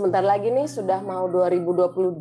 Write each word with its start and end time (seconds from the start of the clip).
sebentar 0.00 0.24
lagi 0.24 0.48
nih 0.48 0.64
sudah 0.64 1.04
mau 1.04 1.28
2022. 1.28 2.16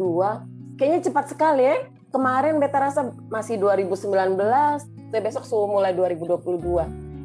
Kayaknya 0.76 0.99
cepat 0.99 1.26
sekali 1.31 1.63
ya. 1.63 1.88
Kemarin 2.12 2.60
beta 2.60 2.76
rasa 2.76 3.15
masih 3.31 3.55
2019, 3.55 4.36
saya 4.83 5.22
besok 5.24 5.47
suruh 5.47 5.72
mulai 5.72 5.96
2022. 5.96 6.60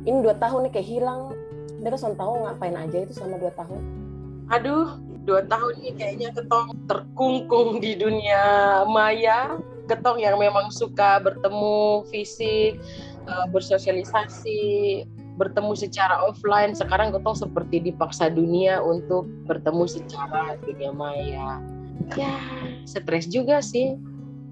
Ini 0.06 0.18
dua 0.22 0.38
tahun 0.38 0.70
nih 0.70 0.72
kayak 0.78 0.86
hilang. 0.86 1.34
Beta 1.82 1.98
son 1.98 2.14
tahu 2.14 2.46
ngapain 2.46 2.78
aja 2.78 3.02
itu 3.02 3.10
sama 3.18 3.34
dua 3.42 3.50
tahun. 3.58 3.82
Aduh, 4.54 4.94
dua 5.26 5.42
tahun 5.42 5.74
ini 5.82 5.90
kayaknya 5.98 6.30
ketong 6.38 6.70
terkungkung 6.86 7.82
di 7.82 7.98
dunia 7.98 8.86
maya. 8.86 9.58
Ketong 9.90 10.22
yang 10.22 10.38
memang 10.38 10.70
suka 10.70 11.18
bertemu 11.18 12.06
fisik, 12.14 12.78
eh, 13.26 13.46
bersosialisasi, 13.50 15.02
bertemu 15.34 15.72
secara 15.74 16.22
offline. 16.24 16.72
Sekarang 16.74 17.10
ketong 17.10 17.38
seperti 17.38 17.82
dipaksa 17.90 18.30
dunia 18.30 18.78
untuk 18.82 19.26
bertemu 19.46 19.84
secara 19.86 20.54
dunia 20.62 20.90
maya. 20.94 21.58
Ya, 22.14 22.36
stres 22.84 23.30
juga 23.30 23.64
sih. 23.64 23.96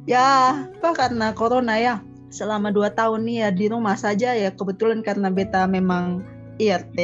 Ya, 0.09 0.67
apa 0.67 0.91
karena 0.97 1.31
corona 1.37 1.79
ya. 1.79 2.03
Selama 2.33 2.73
dua 2.73 2.89
tahun 2.91 3.29
nih 3.29 3.37
ya 3.47 3.49
di 3.53 3.67
rumah 3.71 3.95
saja 3.95 4.35
ya. 4.35 4.51
Kebetulan 4.51 5.05
karena 5.05 5.29
beta 5.29 5.69
memang 5.69 6.25
IRT, 6.59 6.99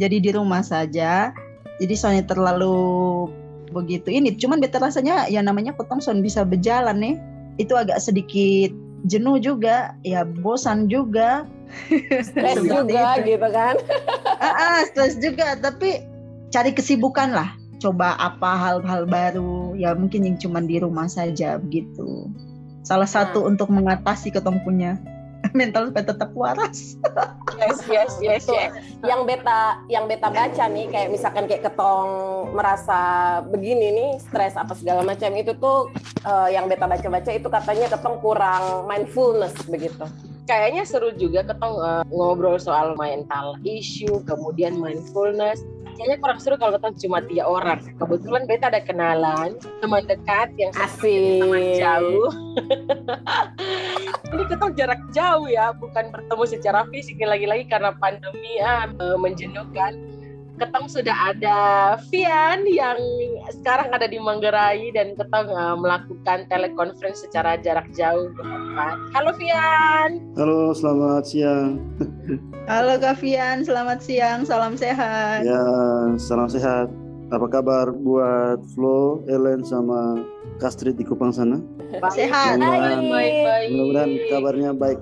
jadi 0.00 0.16
di 0.18 0.30
rumah 0.32 0.64
saja. 0.64 1.30
Jadi 1.78 1.94
soalnya 1.94 2.26
terlalu 2.26 3.28
begitu 3.70 4.10
ini. 4.10 4.34
Cuman 4.34 4.58
beta 4.58 4.82
rasanya 4.82 5.28
ya 5.30 5.44
namanya 5.44 5.76
potong 5.76 6.02
son 6.02 6.24
bisa 6.24 6.42
berjalan 6.42 6.98
nih. 6.98 7.16
Itu 7.60 7.78
agak 7.78 8.02
sedikit 8.02 8.72
jenuh 9.06 9.38
juga, 9.38 9.94
ya 10.02 10.26
bosan 10.26 10.90
juga. 10.90 11.46
Stres 12.24 12.58
juga 12.64 13.18
itu. 13.20 13.36
gitu 13.36 13.48
kan. 13.52 13.74
ah, 14.44 14.52
ah, 14.52 14.78
stres 14.88 15.16
juga. 15.20 15.56
Tapi 15.58 16.04
cari 16.48 16.72
kesibukan 16.72 17.32
lah 17.32 17.52
coba 17.78 18.18
apa 18.18 18.58
hal-hal 18.58 19.06
baru 19.06 19.78
ya 19.78 19.94
mungkin 19.94 20.26
yang 20.26 20.36
cuma 20.36 20.58
di 20.58 20.82
rumah 20.82 21.06
saja 21.06 21.56
begitu 21.62 22.26
salah 22.82 23.06
satu 23.06 23.46
Nah. 23.46 23.54
untuk 23.54 23.70
mengatasi 23.70 24.34
ketong 24.34 24.58
punya 24.66 24.98
mental 25.58 25.88
supaya 25.88 26.04
tetap 26.10 26.30
waras 26.34 26.98
Yes, 27.58 27.82
yes, 27.90 28.12
yes, 28.22 28.44
yes. 28.46 28.70
yang 29.02 29.26
beta 29.26 29.82
yang 29.90 30.06
beta 30.06 30.30
baca 30.30 30.64
nih 30.70 30.86
kayak 30.90 31.10
misalkan 31.10 31.46
kayak 31.50 31.66
ketong 31.70 32.10
merasa 32.54 32.98
begini 33.50 33.94
nih 33.94 34.10
stres 34.22 34.54
apa 34.54 34.74
segala 34.78 35.02
macam 35.02 35.30
itu 35.34 35.54
tuh 35.58 35.90
eh, 36.22 36.54
yang 36.54 36.70
beta 36.70 36.86
baca-baca 36.86 37.30
itu 37.34 37.50
katanya 37.50 37.90
ketong 37.90 38.22
kurang 38.22 38.86
mindfulness 38.86 39.54
begitu. 39.66 40.06
Kayaknya 40.48 40.82
seru 40.88 41.12
juga 41.12 41.44
ketong 41.44 41.76
eh, 41.76 42.02
ngobrol 42.08 42.56
soal 42.56 42.96
mental 42.96 43.60
issue, 43.68 44.24
kemudian 44.24 44.80
mindfulness. 44.80 45.60
Kayaknya 46.00 46.16
kurang 46.24 46.40
seru 46.40 46.56
kalau 46.56 46.72
ketong 46.80 46.96
cuma 47.04 47.18
tiga 47.20 47.44
orang. 47.44 47.84
Kebetulan 48.00 48.48
beta 48.48 48.72
ada 48.72 48.80
kenalan, 48.80 49.60
teman 49.84 50.08
dekat 50.08 50.48
yang 50.56 50.72
teman 50.72 50.88
Asik. 50.88 51.76
jauh. 51.84 52.28
Ini 54.32 54.44
ketong 54.48 54.72
jarak 54.72 55.00
jauh 55.12 55.46
ya, 55.52 55.76
bukan 55.76 56.08
bertemu 56.16 56.44
secara 56.48 56.88
fisik 56.88 57.20
lagi-lagi 57.20 57.68
karena 57.68 57.92
pandemi 58.00 58.56
ah, 58.64 58.88
eh, 58.88 59.18
menjenuhkan. 59.20 60.17
Ketong 60.58 60.90
sudah 60.90 61.30
ada 61.30 61.58
Vian 62.10 62.66
yang 62.66 62.98
sekarang 63.62 63.94
ada 63.94 64.10
di 64.10 64.18
Manggarai 64.18 64.90
dan 64.90 65.14
ketong 65.14 65.54
eh, 65.54 65.76
melakukan 65.78 66.50
telekonferensi 66.50 67.30
secara 67.30 67.54
jarak 67.62 67.86
jauh. 67.94 68.34
Halo 69.14 69.30
Vian. 69.38 70.18
Halo, 70.34 70.74
selamat 70.74 71.22
siang. 71.30 71.78
halo 72.70 72.98
Kavian 72.98 73.64
selamat 73.64 74.04
siang 74.04 74.44
salam 74.44 74.76
sehat 74.76 75.46
Ya, 75.46 75.62
salam 76.18 76.50
sehat. 76.50 76.90
Apa 77.28 77.46
kabar 77.46 77.92
buat 77.92 78.58
Flo, 78.72 79.20
Ellen, 79.28 79.60
sama 79.60 80.20
Kastrid 80.58 80.98
di 80.98 81.06
Kupang 81.06 81.30
sana? 81.30 81.62
Sehat. 82.12 82.58
Mudah-mudahan, 82.58 83.00
Baik, 83.08 83.34
baik. 83.46 83.68
mudah-mudahan 83.72 84.10
kabarnya 84.28 84.70
baik. 84.74 84.98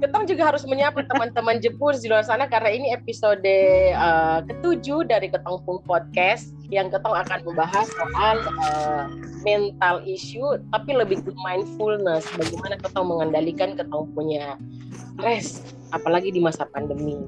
Ketong 0.00 0.24
juga 0.30 0.42
harus 0.54 0.62
menyapa 0.64 1.02
teman-teman 1.04 1.58
Jepur 1.58 1.92
di 1.98 2.06
luar 2.06 2.22
sana 2.24 2.46
karena 2.46 2.70
ini 2.70 2.94
episode 2.94 3.42
eh, 3.44 4.38
ketujuh 4.46 5.04
dari 5.10 5.28
Ketong 5.28 5.66
Pung 5.66 5.82
Podcast 5.84 6.54
yang 6.70 6.88
Ketong 6.88 7.12
akan 7.12 7.42
membahas 7.42 7.90
soal 7.90 8.36
eh, 8.40 9.04
mental 9.42 10.00
issue 10.06 10.56
tapi 10.70 10.94
lebih 10.94 11.20
ke 11.26 11.34
mindfulness 11.42 12.24
bagaimana 12.38 12.78
Ketong 12.78 13.06
mengendalikan 13.10 13.74
Ketong 13.74 14.14
punya 14.14 14.54
stres 15.18 15.60
apalagi 15.90 16.30
di 16.30 16.40
masa 16.40 16.64
pandemi. 16.70 17.18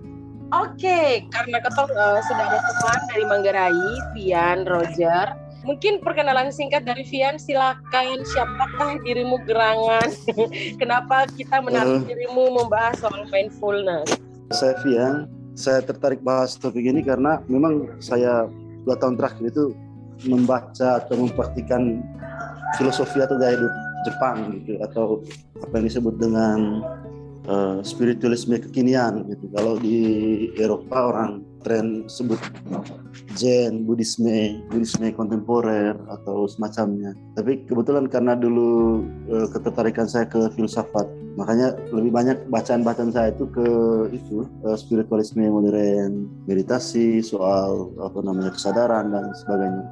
Oke, 0.55 1.27
karena 1.35 1.59
Ketong 1.61 1.91
eh, 1.91 2.21
sudah 2.31 2.45
ada 2.47 2.59
teman 2.63 3.01
dari 3.11 3.25
Manggarai, 3.27 3.91
Vian, 4.15 4.65
Roger. 4.71 5.42
Mungkin 5.63 6.03
perkenalan 6.03 6.51
singkat 6.51 6.83
dari 6.83 7.07
Vian, 7.07 7.39
silakan 7.39 8.27
siapakah 8.27 8.99
dirimu 9.07 9.39
gerangan? 9.47 10.11
Kenapa 10.81 11.31
kita 11.39 11.63
menarik 11.63 12.03
Eh. 12.03 12.15
dirimu 12.15 12.51
membahas 12.59 12.99
soal 12.99 13.23
mindfulness? 13.31 14.11
Saya 14.51 14.75
Vian, 14.83 15.31
saya 15.55 15.79
tertarik 15.87 16.19
bahas 16.21 16.59
topik 16.59 16.83
ini 16.83 17.07
karena 17.07 17.39
memang 17.47 17.95
saya 18.03 18.51
dua 18.83 18.99
tahun 18.99 19.15
terakhir 19.15 19.55
itu 19.55 19.65
membaca 20.27 20.99
atau 20.99 21.15
mempraktikkan 21.15 22.03
filosofi 22.79 23.23
atau 23.23 23.39
gaya 23.39 23.55
hidup 23.55 23.75
Jepang 24.03 24.59
gitu 24.59 24.83
atau 24.83 25.23
apa 25.63 25.79
yang 25.79 25.87
disebut 25.87 26.15
dengan 26.19 26.83
eh, 27.47 27.79
spiritualisme 27.87 28.59
kekinian 28.59 29.31
gitu. 29.31 29.47
Kalau 29.55 29.79
di 29.79 29.99
Eropa 30.59 31.15
orang 31.15 31.43
tren 31.63 32.05
sebut 32.07 32.37
Zen, 33.35 33.87
Buddhisme, 33.87 34.61
Buddhisme 34.69 35.09
kontemporer 35.11 35.97
atau 36.11 36.45
semacamnya. 36.45 37.15
Tapi 37.33 37.65
kebetulan 37.65 38.07
karena 38.07 38.35
dulu 38.35 39.01
eh, 39.27 39.49
ketertarikan 39.49 40.05
saya 40.05 40.27
ke 40.27 40.53
filsafat, 40.53 41.07
makanya 41.35 41.73
lebih 41.91 42.13
banyak 42.13 42.37
bacaan-bacaan 42.51 43.09
saya 43.09 43.33
itu 43.33 43.49
ke 43.49 43.67
itu 44.13 44.45
eh, 44.67 44.77
spiritualisme 44.77 45.47
modern, 45.47 46.29
meditasi, 46.45 47.25
soal 47.25 47.89
apa 47.99 48.19
namanya 48.21 48.53
kesadaran 48.53 49.09
dan 49.09 49.33
sebagainya. 49.39 49.85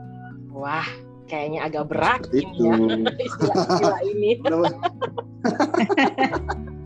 Wah, 0.53 0.87
kayaknya 1.25 1.65
agak 1.65 1.85
berat 1.89 2.21
Seperti 2.29 2.45
ini 2.45 2.59
ya 2.61 2.77
istilah-istilah 3.31 4.01
ini. 4.05 4.31
Nama- 4.51 4.75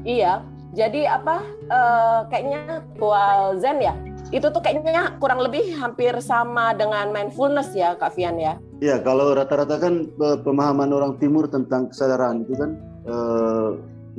Iya. 0.04 0.44
Jadi 0.74 1.06
apa 1.06 1.38
eh, 1.70 2.18
kayaknya 2.28 2.82
ritual 2.82 3.54
Zen 3.62 3.78
ya? 3.78 3.94
Itu 4.34 4.50
tuh 4.50 4.58
kayaknya 4.58 5.14
kurang 5.22 5.38
lebih 5.38 5.78
hampir 5.78 6.10
sama 6.18 6.74
dengan 6.74 7.14
mindfulness 7.14 7.70
ya 7.70 7.94
Kak 7.94 8.18
Vian 8.18 8.34
ya. 8.34 8.58
Ya, 8.82 8.98
kalau 8.98 9.30
rata-rata 9.30 9.78
kan 9.78 10.10
pemahaman 10.18 10.90
orang 10.90 11.14
timur 11.22 11.46
tentang 11.46 11.86
kesadaran 11.94 12.42
itu 12.42 12.58
kan 12.58 12.70
eh, 13.06 13.68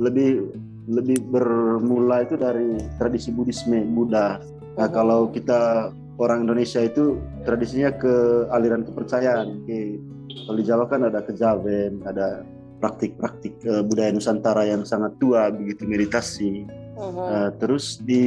lebih 0.00 0.56
lebih 0.88 1.18
bermula 1.28 2.24
itu 2.24 2.38
dari 2.40 2.78
tradisi 2.96 3.34
Buddhisme, 3.34 3.82
Buddha. 3.92 4.40
Nah, 4.78 4.88
Mhm. 4.88 4.94
kalau 4.94 5.28
kita 5.34 5.90
orang 6.16 6.48
Indonesia 6.48 6.80
itu 6.80 7.20
tradisinya 7.44 7.92
ke 7.92 8.46
aliran 8.54 8.86
kepercayaan. 8.86 9.66
Oke. 9.66 10.00
Kalau 10.46 10.56
di 10.56 10.64
Jawa 10.64 10.84
kan 10.86 11.02
ada 11.04 11.20
kejawen, 11.26 12.00
ada 12.06 12.46
praktik-praktik 12.78 13.56
eh, 13.64 13.82
budaya 13.84 14.12
Nusantara 14.12 14.64
yang 14.68 14.84
sangat 14.84 15.16
tua 15.20 15.48
begitu 15.52 15.88
meditasi. 15.88 16.66
Eh, 16.96 17.50
terus 17.60 18.00
di 18.00 18.24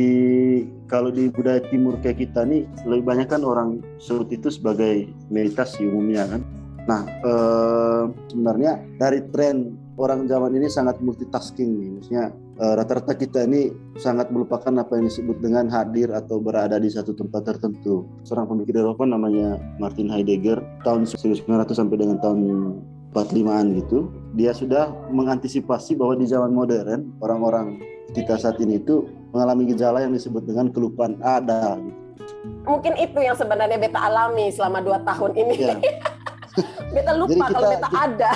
kalau 0.86 1.10
di 1.10 1.26
budaya 1.34 1.58
timur 1.74 1.98
kayak 2.06 2.22
kita 2.22 2.46
nih 2.46 2.70
lebih 2.86 3.02
banyak 3.02 3.26
kan 3.26 3.42
orang 3.42 3.82
sebut 3.98 4.30
itu 4.30 4.54
sebagai 4.54 5.10
meditasi 5.34 5.90
umumnya 5.90 6.30
kan. 6.30 6.42
Nah 6.86 7.02
eh, 7.10 8.04
sebenarnya 8.30 8.78
dari 9.02 9.26
tren 9.34 9.74
orang 9.98 10.30
zaman 10.30 10.54
ini 10.54 10.70
sangat 10.70 11.02
multitasking 11.02 11.82
nih, 11.82 11.90
maksudnya 11.98 12.26
eh, 12.62 12.74
rata-rata 12.78 13.18
kita 13.18 13.50
ini 13.50 13.74
sangat 13.98 14.30
melupakan 14.30 14.72
apa 14.78 15.02
yang 15.02 15.10
disebut 15.10 15.42
dengan 15.42 15.66
hadir 15.74 16.14
atau 16.14 16.38
berada 16.38 16.78
di 16.78 16.94
satu 16.94 17.18
tempat 17.18 17.50
tertentu. 17.50 18.06
Seorang 18.22 18.54
pemikir 18.54 18.78
Eropa 18.78 19.02
namanya 19.02 19.58
Martin 19.82 20.14
Heidegger 20.14 20.62
tahun 20.86 21.10
1900 21.10 21.74
sampai 21.74 21.98
dengan 21.98 22.22
tahun 22.22 22.40
45-an 23.14 23.66
gitu, 23.80 24.14
dia 24.38 24.54
sudah 24.54 24.94
mengantisipasi 25.10 25.98
bahwa 25.98 26.18
di 26.20 26.30
zaman 26.30 26.54
modern 26.54 27.10
orang-orang 27.26 27.82
kita 28.14 28.38
saat 28.38 28.62
ini 28.62 28.78
itu 28.78 29.06
mengalami 29.34 29.70
gejala 29.70 30.02
yang 30.02 30.14
disebut 30.14 30.46
dengan 30.46 30.70
kelupaan 30.74 31.18
ada 31.22 31.78
gitu. 31.78 32.00
Mungkin 32.66 32.94
itu 33.02 33.20
yang 33.22 33.34
sebenarnya 33.34 33.78
beta 33.82 34.00
alami 34.00 34.54
selama 34.54 34.80
dua 34.86 35.02
tahun 35.02 35.34
ini. 35.34 35.54
Ya, 35.58 35.76
beta 36.94 37.12
lupa 37.18 37.30
Jadi 37.34 37.42
kalau 37.42 37.60
kita- 37.60 37.74
beta 37.74 37.90
ada. 37.90 38.32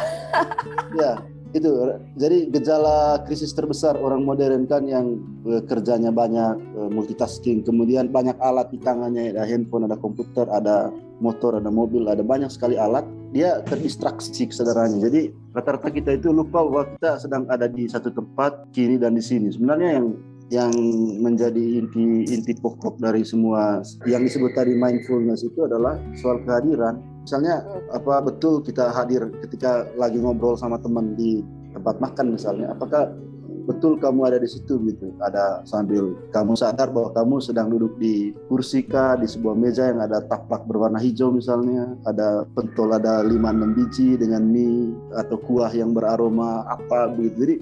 ya 1.02 1.12
itu. 1.54 1.70
Jadi 2.18 2.38
gejala 2.50 3.22
krisis 3.24 3.54
terbesar 3.54 3.94
orang 4.02 4.26
modern 4.26 4.66
kan 4.66 4.90
yang 4.90 5.22
eh, 5.46 5.62
kerjanya 5.70 6.10
banyak 6.10 6.58
eh, 6.58 6.90
multitasking, 6.90 7.62
kemudian 7.62 8.10
banyak 8.10 8.36
alat 8.42 8.74
di 8.74 8.82
tangannya, 8.82 9.38
ada 9.38 9.46
handphone, 9.46 9.86
ada 9.86 9.98
komputer, 9.98 10.50
ada 10.50 10.90
motor, 11.22 11.62
ada 11.62 11.70
mobil, 11.70 12.10
ada 12.10 12.26
banyak 12.26 12.50
sekali 12.50 12.76
alat. 12.76 13.06
Dia 13.34 13.66
terdistraksi 13.66 14.46
kesadarannya. 14.46 15.02
Jadi 15.10 15.22
rata-rata 15.58 15.90
kita 15.90 16.14
itu 16.14 16.30
lupa 16.30 16.62
bahwa 16.62 16.86
kita 16.94 17.18
sedang 17.18 17.50
ada 17.50 17.66
di 17.66 17.90
satu 17.90 18.14
tempat 18.14 18.70
kiri 18.72 19.02
dan 19.02 19.18
di 19.18 19.24
sini. 19.26 19.50
Sebenarnya 19.50 19.98
yang 19.98 20.08
yang 20.54 20.74
menjadi 21.18 21.82
inti 21.82 22.30
inti 22.30 22.54
pokok 22.62 23.02
dari 23.02 23.26
semua 23.26 23.82
yang 24.06 24.22
disebut 24.22 24.54
tadi 24.54 24.78
mindfulness 24.78 25.42
itu 25.42 25.66
adalah 25.66 25.98
soal 26.14 26.38
kehadiran 26.46 27.02
Misalnya 27.24 27.64
apa 27.96 28.20
betul 28.20 28.60
kita 28.60 28.92
hadir 28.92 29.32
ketika 29.48 29.88
lagi 29.96 30.20
ngobrol 30.20 30.60
sama 30.60 30.76
teman 30.84 31.16
di 31.16 31.40
tempat 31.72 31.96
makan 32.04 32.36
misalnya, 32.36 32.76
apakah 32.76 33.16
betul 33.64 34.00
kamu 34.00 34.30
ada 34.32 34.38
di 34.40 34.50
situ 34.50 34.80
gitu. 34.88 35.16
Ada 35.24 35.64
sambil 35.64 36.16
kamu 36.32 36.54
sadar 36.56 36.92
bahwa 36.92 37.16
kamu 37.16 37.36
sedang 37.40 37.72
duduk 37.72 37.96
di 37.98 38.36
kursi 38.48 38.84
kah 38.84 39.16
di 39.16 39.28
sebuah 39.28 39.56
meja 39.56 39.92
yang 39.92 40.04
ada 40.04 40.24
taplak 40.28 40.68
berwarna 40.68 41.00
hijau 41.00 41.32
misalnya 41.32 41.96
ada 42.04 42.44
pentol 42.56 42.92
ada 42.92 43.24
lima 43.24 43.52
enam 43.52 43.72
biji 43.74 44.20
dengan 44.20 44.44
mie 44.44 44.92
atau 45.16 45.40
kuah 45.40 45.72
yang 45.72 45.92
beraroma 45.96 46.68
apa 46.68 47.12
begitu. 47.12 47.38
Jadi 47.44 47.56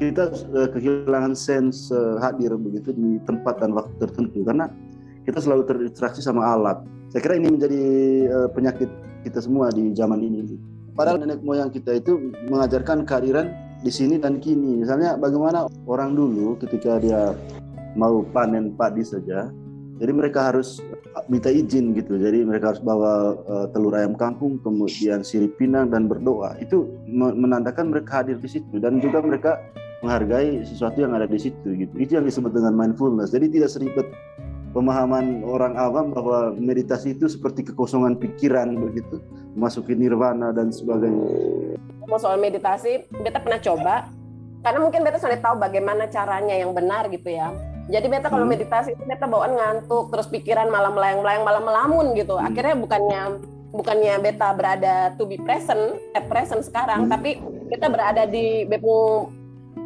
kita 0.00 0.32
uh, 0.56 0.68
kehilangan 0.72 1.36
sense 1.36 1.92
uh, 1.92 2.16
hadir 2.22 2.56
begitu 2.56 2.94
di 2.96 3.20
tempat 3.28 3.60
dan 3.60 3.76
waktu 3.76 3.92
tertentu. 4.00 4.46
Karena 4.46 4.70
kita 5.28 5.38
selalu 5.42 5.68
terdistraksi 5.68 6.24
sama 6.24 6.46
alat. 6.46 6.80
Saya 7.12 7.20
kira 7.26 7.34
ini 7.36 7.52
menjadi 7.52 7.82
uh, 8.30 8.48
penyakit 8.54 8.88
kita 9.26 9.42
semua 9.44 9.68
di 9.68 9.92
zaman 9.92 10.22
ini 10.22 10.40
padahal 11.00 11.16
nenek 11.22 11.40
moyang 11.40 11.72
kita 11.72 11.96
itu 11.96 12.32
mengajarkan 12.52 13.08
kehadiran 13.08 13.48
di 13.80 13.92
sini 13.92 14.20
dan 14.20 14.38
kini. 14.38 14.84
Misalnya 14.84 15.16
bagaimana 15.16 15.66
orang 15.88 16.16
dulu 16.16 16.56
ketika 16.60 17.00
dia 17.00 17.32
mau 17.96 18.22
panen 18.30 18.72
padi 18.76 19.02
saja, 19.02 19.48
jadi 20.00 20.12
mereka 20.16 20.52
harus 20.52 20.80
minta 21.28 21.52
izin 21.52 21.92
gitu. 21.96 22.16
Jadi 22.16 22.44
mereka 22.44 22.72
harus 22.72 22.82
bawa 22.82 23.36
uh, 23.44 23.66
telur 23.72 23.92
ayam 23.96 24.16
kampung, 24.16 24.60
kemudian 24.64 25.20
sirip 25.20 25.56
pinang 25.60 25.92
dan 25.92 26.08
berdoa. 26.08 26.56
Itu 26.60 26.88
menandakan 27.10 27.92
mereka 27.92 28.24
hadir 28.24 28.40
di 28.40 28.48
situ 28.48 28.80
dan 28.80 29.00
juga 29.00 29.20
mereka 29.20 29.60
menghargai 30.00 30.64
sesuatu 30.64 31.04
yang 31.04 31.12
ada 31.12 31.28
di 31.28 31.36
situ 31.36 31.68
gitu. 31.76 31.94
Itu 32.00 32.16
yang 32.16 32.24
disebut 32.24 32.56
dengan 32.56 32.72
mindfulness. 32.72 33.36
Jadi 33.36 33.52
tidak 33.52 33.68
seribet 33.68 34.08
pemahaman 34.70 35.42
orang 35.46 35.74
awam 35.74 36.14
bahwa 36.14 36.54
meditasi 36.54 37.18
itu 37.18 37.26
seperti 37.26 37.66
kekosongan 37.70 38.18
pikiran 38.18 38.74
begitu, 38.78 39.18
masukin 39.58 39.98
nirvana 39.98 40.54
dan 40.54 40.70
sebagainya 40.70 41.78
mau 42.10 42.18
soal 42.18 42.42
meditasi, 42.42 43.06
beta 43.22 43.38
pernah 43.38 43.62
coba 43.62 43.94
karena 44.60 44.78
mungkin 44.82 45.00
beta 45.06 45.16
sudah 45.22 45.38
tahu 45.38 45.56
bagaimana 45.62 46.10
caranya 46.10 46.52
yang 46.58 46.74
benar 46.74 47.06
gitu 47.08 47.30
ya. 47.30 47.54
Jadi 47.88 48.06
beta 48.10 48.28
kalau 48.28 48.44
hmm. 48.44 48.52
meditasi 48.58 48.92
itu 48.92 49.02
beta 49.06 49.24
bawaan 49.24 49.56
ngantuk, 49.56 50.12
terus 50.12 50.28
pikiran 50.28 50.68
malam 50.68 50.92
melayang-layang, 50.92 51.46
malam 51.46 51.64
melamun 51.64 52.06
gitu. 52.18 52.36
Hmm. 52.36 52.50
Akhirnya 52.50 52.76
bukannya 52.76 53.22
bukannya 53.70 54.14
beta 54.20 54.52
berada 54.52 55.14
to 55.16 55.24
be 55.24 55.38
present, 55.40 55.96
at 56.12 56.26
present 56.28 56.66
sekarang, 56.66 57.08
hmm. 57.08 57.10
tapi 57.10 57.40
beta 57.70 57.88
berada 57.88 58.28
di 58.28 58.66
bepung 58.68 59.32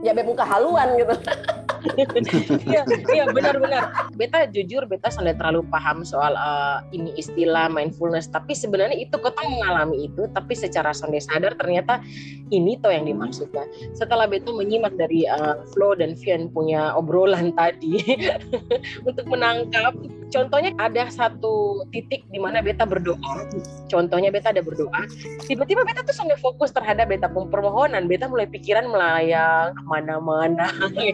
ya 0.02 0.10
bepung 0.16 0.34
kehaluan 0.34 0.96
gitu. 0.98 1.14
Iya, 2.64 2.82
iya 3.12 3.24
benar-benar. 3.28 4.12
Beta 4.16 4.48
jujur, 4.48 4.88
beta 4.88 5.12
sangat 5.12 5.36
terlalu 5.36 5.66
paham 5.68 6.02
soal 6.02 6.32
uh, 6.34 6.80
ini 6.96 7.12
istilah 7.20 7.68
mindfulness. 7.68 8.30
Tapi 8.30 8.56
sebenarnya 8.56 8.96
itu 8.96 9.14
kota 9.20 9.44
mengalami 9.44 10.08
itu, 10.08 10.26
tapi 10.32 10.56
secara 10.56 10.96
sendiri 10.96 11.20
sadar 11.22 11.52
ternyata 11.60 12.00
ini 12.48 12.80
toh 12.80 12.90
yang 12.90 13.04
dimaksudnya. 13.04 13.68
Setelah 13.92 14.24
beta 14.24 14.50
menyimak 14.50 14.96
dari 14.96 15.28
uh, 15.28 15.60
Flo 15.72 15.92
dan 15.94 16.16
Vian 16.16 16.48
punya 16.50 16.96
obrolan 16.96 17.52
tadi 17.52 18.00
untuk 19.08 19.26
menangkap 19.28 19.92
contohnya 20.34 20.74
ada 20.82 21.06
satu 21.06 21.86
titik 21.94 22.26
di 22.34 22.42
mana 22.42 22.58
beta 22.58 22.82
berdoa. 22.82 23.46
Contohnya 23.86 24.34
beta 24.34 24.50
ada 24.50 24.58
berdoa 24.58 25.06
tiba-tiba 25.46 25.86
beta 25.86 26.02
tuh 26.02 26.16
sampai 26.16 26.34
fokus 26.42 26.74
terhadap 26.74 27.06
beta 27.06 27.30
permohonan. 27.30 28.10
Beta 28.10 28.26
mulai 28.26 28.50
pikiran 28.50 28.90
melayang 28.90 29.70
ke 29.78 29.82
mana-mana. 29.86 30.66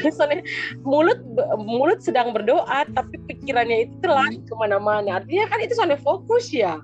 Gitu 0.00 0.08
soalnya 0.16 0.40
mulut 0.82 1.20
mulut 1.60 2.00
sedang 2.00 2.32
berdoa 2.32 2.88
tapi 2.96 3.20
pikirannya 3.28 3.92
itu 3.92 4.06
lari 4.08 4.40
ke 4.40 4.54
mana-mana. 4.56 5.20
Artinya 5.20 5.44
kan 5.52 5.60
itu 5.60 5.76
soalnya 5.76 6.00
fokus 6.00 6.48
ya. 6.48 6.80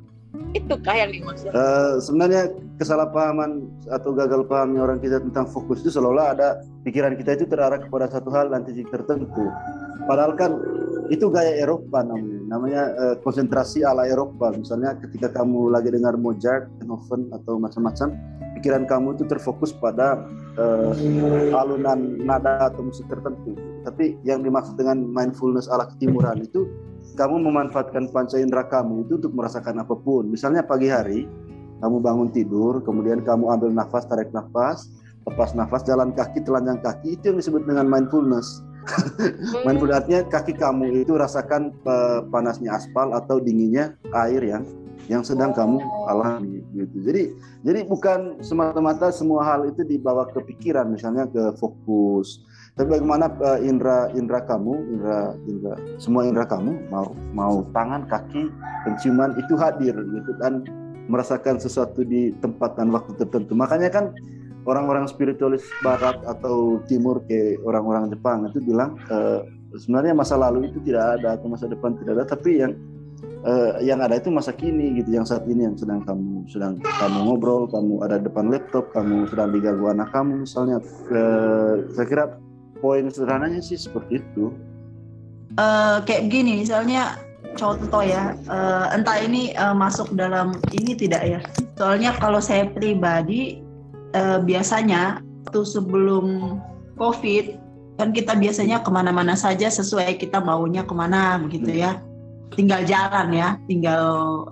Itukah 0.53 0.93
yang 0.93 1.17
dimaksud? 1.17 1.49
Uh, 1.57 1.97
sebenarnya 1.97 2.53
kesalahpahaman 2.77 3.65
atau 3.89 4.13
gagal 4.13 4.45
pahamnya 4.45 4.85
orang 4.85 5.01
kita 5.01 5.21
tentang 5.21 5.49
fokus 5.49 5.81
itu 5.81 5.97
seolah-olah 5.97 6.29
ada 6.37 6.49
pikiran 6.85 7.17
kita 7.17 7.41
itu 7.41 7.45
terarah 7.49 7.81
kepada 7.81 8.07
satu 8.13 8.29
hal 8.33 8.53
dan 8.53 8.69
titik 8.69 8.89
tertentu. 8.93 9.49
Padahal 10.05 10.37
kan 10.37 10.61
itu 11.09 11.31
gaya 11.33 11.57
Eropa 11.57 12.03
namanya, 12.05 12.41
namanya 12.47 12.83
uh, 12.99 13.15
konsentrasi 13.25 13.83
ala 13.83 14.07
Eropa. 14.07 14.53
Misalnya 14.55 14.95
ketika 15.01 15.33
kamu 15.33 15.73
lagi 15.73 15.89
dengar 15.91 16.15
Mozart, 16.21 16.69
Beethoven 16.79 17.33
atau 17.33 17.59
macam-macam, 17.59 18.15
pikiran 18.61 18.85
kamu 18.87 19.09
itu 19.19 19.25
terfokus 19.27 19.73
pada 19.73 20.23
uh, 20.61 20.93
alunan 21.57 22.21
nada 22.23 22.71
atau 22.71 22.87
musik 22.87 23.07
tertentu. 23.09 23.57
Tapi 23.87 24.19
yang 24.27 24.43
dimaksud 24.43 24.77
dengan 24.77 25.01
mindfulness 25.01 25.71
ala 25.71 25.87
ketimuran 25.95 26.43
itu 26.43 26.67
kamu 27.15 27.39
memanfaatkan 27.49 28.11
panca 28.11 28.37
indera 28.37 28.67
kamu 28.67 29.07
itu 29.07 29.23
untuk 29.23 29.33
merasakan 29.33 29.79
apa 29.81 29.95
pun. 29.95 30.27
Misalnya 30.27 30.67
pagi 30.67 30.91
hari, 30.91 31.25
kamu 31.83 31.97
bangun 32.01 32.29
tidur, 32.33 32.81
kemudian 32.83 33.21
kamu 33.23 33.53
ambil 33.53 33.71
nafas, 33.73 34.09
tarik 34.09 34.33
nafas, 34.33 34.89
lepas 35.29 35.53
nafas, 35.53 35.85
jalan 35.85 36.13
kaki, 36.17 36.41
telanjang 36.45 36.81
kaki, 36.81 37.19
itu 37.19 37.33
yang 37.33 37.39
disebut 37.39 37.63
dengan 37.69 37.87
mindfulness. 37.91 38.65
mindfulness 39.67 39.99
artinya 40.05 40.21
kaki 40.31 40.55
kamu 40.55 41.03
itu 41.03 41.13
rasakan 41.19 41.75
uh, 41.85 42.23
panasnya 42.31 42.79
aspal 42.79 43.11
atau 43.13 43.43
dinginnya 43.43 43.99
air 44.15 44.41
yang 44.41 44.63
yang 45.07 45.23
sedang 45.23 45.55
kamu 45.55 45.79
alami 46.11 46.63
gitu. 46.75 46.97
Jadi 47.03 47.23
jadi 47.67 47.87
bukan 47.87 48.43
semata-mata 48.43 49.11
semua 49.11 49.43
hal 49.47 49.71
itu 49.71 49.83
dibawa 49.83 50.27
ke 50.31 50.39
pikiran 50.43 50.91
misalnya 50.91 51.27
ke 51.31 51.55
fokus 51.59 52.47
tapi 52.77 52.93
bagaimana 52.93 53.33
uh, 53.41 53.57
indera 53.65 54.13
indera 54.13 54.45
kamu, 54.45 54.73
indera 54.93 55.33
indera 55.49 55.77
semua 55.97 56.29
indera 56.29 56.45
kamu 56.45 56.93
mau 56.93 57.09
mau 57.33 57.65
tangan, 57.73 58.05
kaki, 58.05 58.53
penciuman 58.85 59.33
itu 59.41 59.57
hadir 59.57 59.97
gitu 59.97 60.31
dan 60.37 60.61
merasakan 61.07 61.59
sesuatu 61.63 62.03
di 62.03 62.35
tempat 62.43 62.79
dan 62.79 62.91
waktu 62.91 63.15
tertentu. 63.19 63.55
Makanya 63.55 63.91
kan 63.91 64.15
orang-orang 64.67 65.07
spiritualis 65.07 65.63
barat 65.81 66.19
atau 66.27 66.83
timur 66.91 67.23
ke 67.31 67.57
orang-orang 67.63 68.11
Jepang 68.11 68.51
itu 68.51 68.59
bilang 68.63 68.99
uh, 69.09 69.47
sebenarnya 69.79 70.15
masa 70.15 70.35
lalu 70.35 70.71
itu 70.71 70.83
tidak 70.83 71.23
ada 71.23 71.39
atau 71.39 71.47
masa 71.47 71.71
depan 71.71 71.95
tidak 72.03 72.13
ada, 72.19 72.25
tapi 72.27 72.61
yang 72.61 72.75
uh, 73.47 73.79
yang 73.79 74.03
ada 74.03 74.19
itu 74.19 74.29
masa 74.29 74.51
kini 74.51 74.99
gitu 75.01 75.15
yang 75.15 75.27
saat 75.27 75.47
ini 75.47 75.71
yang 75.71 75.79
sedang 75.79 76.03
kamu 76.03 76.47
sedang 76.51 76.79
kamu 76.83 77.19
ngobrol 77.31 77.71
kamu 77.71 78.03
ada 78.03 78.19
depan 78.19 78.51
laptop 78.51 78.91
kamu 78.91 79.31
sedang 79.31 79.55
diganggu 79.55 79.87
anak 79.87 80.11
kamu 80.11 80.43
misalnya 80.43 80.83
uh, 81.15 81.87
saya 81.95 82.07
kira 82.07 82.25
poin 82.83 83.07
sederhananya 83.09 83.63
sih 83.63 83.79
seperti 83.79 84.21
itu 84.21 84.53
uh, 85.57 86.03
kayak 86.05 86.29
gini 86.29 86.67
misalnya 86.67 87.17
contoh 87.55 88.03
ya 88.03 88.35
uh, 88.51 88.91
entah 88.91 89.23
ini 89.23 89.55
uh, 89.55 89.77
masuk 89.77 90.11
dalam 90.19 90.59
ini 90.75 90.99
tidak 90.99 91.23
ya 91.23 91.41
soalnya 91.79 92.17
kalau 92.19 92.43
saya 92.43 92.67
pribadi 92.67 93.63
uh, 94.19 94.43
biasanya 94.43 95.23
tuh 95.55 95.63
sebelum 95.63 96.59
covid 96.99 97.63
kan 97.97 98.13
kita 98.13 98.37
biasanya 98.37 98.83
ke 98.83 98.91
mana-mana 98.93 99.39
saja 99.39 99.71
sesuai 99.71 100.19
kita 100.21 100.43
maunya 100.43 100.83
ke 100.83 100.93
mana 100.93 101.39
begitu 101.39 101.81
ya 101.81 102.03
tinggal 102.59 102.83
jalan 102.85 103.33
ya 103.33 103.57
tinggal 103.71 104.05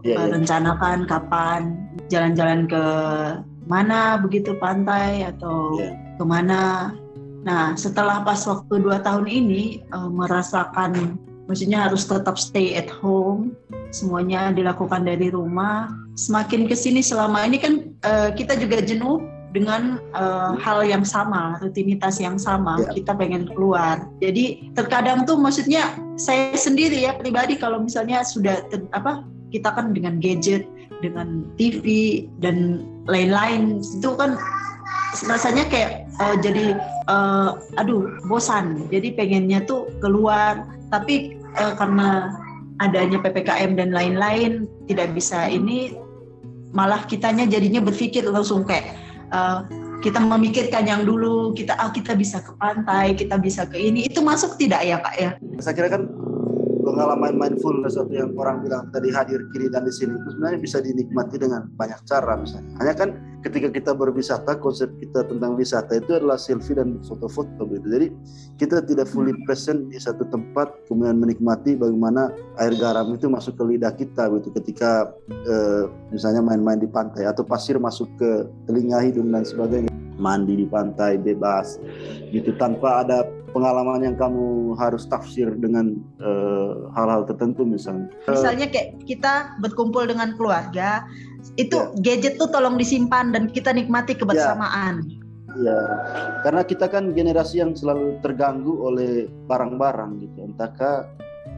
yeah, 0.07 0.23
yeah. 0.23 0.33
rencanakan 0.33 1.05
kapan 1.11 1.61
jalan-jalan 2.09 2.71
ke 2.71 2.85
mana 3.65 4.21
begitu 4.21 4.57
pantai 4.61 5.25
atau 5.27 5.77
yeah. 5.81 5.93
ke 6.17 6.25
mana 6.25 6.93
Nah, 7.45 7.77
setelah 7.77 8.25
pas 8.25 8.41
waktu 8.49 8.81
dua 8.81 9.05
tahun 9.05 9.29
ini 9.29 9.85
uh, 9.93 10.09
merasakan, 10.09 11.21
maksudnya 11.47 11.89
harus 11.89 12.05
tetap 12.09 12.37
stay 12.41 12.77
at 12.77 12.89
home, 12.89 13.57
semuanya 13.93 14.51
dilakukan 14.53 15.05
dari 15.05 15.29
rumah. 15.31 15.91
Semakin 16.15 16.71
ke 16.71 16.77
sini 16.79 17.03
selama 17.03 17.43
ini 17.45 17.59
kan 17.59 17.75
uh, 18.07 18.31
kita 18.33 18.55
juga 18.55 18.79
jenuh 18.81 19.19
dengan 19.55 20.03
uh, 20.19 20.59
hal 20.59 20.83
yang 20.83 21.07
sama, 21.07 21.59
rutinitas 21.63 22.19
yang 22.19 22.35
sama. 22.37 22.83
Yeah. 22.83 23.03
Kita 23.03 23.13
pengen 23.15 23.47
keluar. 23.51 24.11
Jadi 24.19 24.75
terkadang 24.75 25.23
tuh 25.25 25.39
maksudnya 25.39 25.95
saya 26.19 26.59
sendiri 26.59 27.07
ya 27.07 27.15
pribadi 27.15 27.55
kalau 27.55 27.83
misalnya 27.83 28.27
sudah 28.27 28.67
apa 28.91 29.23
kita 29.55 29.71
kan 29.71 29.95
dengan 29.95 30.19
gadget, 30.19 30.67
dengan 30.99 31.47
TV 31.55 31.87
dan 32.43 32.83
lain-lain 33.07 33.79
itu 33.79 34.11
kan 34.19 34.35
rasanya 35.23 35.65
kayak 35.71 36.11
uh, 36.19 36.37
jadi 36.43 36.79
uh, 37.07 37.59
aduh 37.79 38.19
bosan. 38.27 38.91
Jadi 38.91 39.15
pengennya 39.15 39.63
tuh 39.65 39.87
keluar. 40.03 40.67
Tapi 40.91 41.39
uh, 41.59 41.75
karena 41.79 42.35
adanya 42.83 43.23
ppkm 43.23 43.79
dan 43.79 43.95
lain-lain 43.95 44.67
tidak 44.91 45.15
bisa 45.15 45.47
ini 45.47 45.95
malah 46.75 47.07
kitanya 47.07 47.47
jadinya 47.47 47.79
berpikir 47.79 48.27
langsung 48.27 48.67
kayak 48.67 48.99
uh, 49.31 49.63
kita 50.03 50.19
memikirkan 50.19 50.85
yang 50.85 51.07
dulu 51.07 51.55
kita 51.55 51.79
ah 51.79 51.89
kita 51.95 52.19
bisa 52.19 52.43
ke 52.43 52.51
pantai 52.59 53.15
kita 53.15 53.39
bisa 53.39 53.65
ke 53.65 53.79
ini. 53.79 54.11
Itu 54.11 54.21
masuk 54.21 54.59
tidak 54.59 54.83
ya 54.83 54.99
kak 54.99 55.15
ya? 55.17 55.31
Saya 55.63 55.75
kira 55.79 55.89
kan 55.89 56.11
pengalaman 56.85 57.35
mindfulness 57.41 57.97
atau 57.97 58.13
yang 58.13 58.37
orang 58.37 58.61
bilang 58.61 58.93
tadi 58.93 59.09
hadir 59.09 59.41
kiri 59.55 59.73
dan 59.73 59.89
di 59.89 59.95
sini 59.95 60.15
itu 60.15 60.29
sebenarnya 60.37 60.61
bisa 60.61 60.79
dinikmati 60.85 61.37
dengan 61.41 61.71
banyak 61.79 61.99
cara 62.05 62.37
misalnya. 62.37 62.71
Hanya 62.83 62.95
kan 62.95 63.09
ketika 63.45 63.69
kita 63.69 63.93
berwisata 63.93 64.57
konsep 64.57 64.89
kita 64.99 65.29
tentang 65.29 65.55
wisata 65.55 66.01
itu 66.01 66.17
adalah 66.17 66.41
selfie 66.41 66.75
dan 66.75 66.99
foto-foto 67.05 67.69
gitu. 67.69 67.87
Jadi 67.87 68.07
kita 68.57 68.81
tidak 68.83 69.07
fully 69.13 69.37
present 69.45 69.93
di 69.93 70.01
satu 70.01 70.25
tempat 70.33 70.73
kemudian 70.89 71.21
menikmati 71.21 71.77
bagaimana 71.77 72.33
air 72.59 72.75
garam 72.81 73.13
itu 73.13 73.29
masuk 73.29 73.61
ke 73.61 73.65
lidah 73.77 73.93
kita 73.95 74.33
gitu. 74.41 74.49
Ketika 74.51 75.13
eh, 75.31 75.85
misalnya 76.11 76.41
main-main 76.43 76.81
di 76.81 76.89
pantai 76.89 77.29
atau 77.29 77.45
pasir 77.45 77.77
masuk 77.77 78.09
ke 78.19 78.49
telinga 78.67 79.05
hidung 79.05 79.31
dan 79.31 79.45
sebagainya 79.47 79.94
mandi 80.17 80.59
di 80.59 80.67
pantai 80.67 81.19
bebas 81.19 81.79
gitu 82.31 82.55
tanpa 82.59 83.03
ada 83.07 83.27
pengalaman 83.55 84.03
yang 84.03 84.17
kamu 84.19 84.75
harus 84.75 85.07
tafsir 85.07 85.47
dengan 85.55 85.95
eh, 86.19 86.73
hal-hal 86.99 87.23
uh, 87.23 87.27
tertentu 87.31 87.63
misalnya. 87.63 88.11
Misalnya 88.27 88.67
kayak 88.67 89.07
kita 89.07 89.55
berkumpul 89.63 90.11
dengan 90.11 90.35
keluarga, 90.35 91.07
itu 91.55 91.79
ya. 91.79 91.95
gadget 92.03 92.35
tuh 92.37 92.51
tolong 92.51 92.75
disimpan 92.75 93.31
dan 93.31 93.47
kita 93.47 93.71
nikmati 93.71 94.19
kebersamaan. 94.19 95.07
Ya. 95.55 95.71
ya, 95.71 95.81
karena 96.43 96.67
kita 96.67 96.91
kan 96.91 97.15
generasi 97.15 97.63
yang 97.63 97.79
selalu 97.79 98.19
terganggu 98.27 98.75
oleh 98.83 99.31
barang-barang 99.47 100.19
gitu, 100.19 100.51
entahkah 100.51 101.07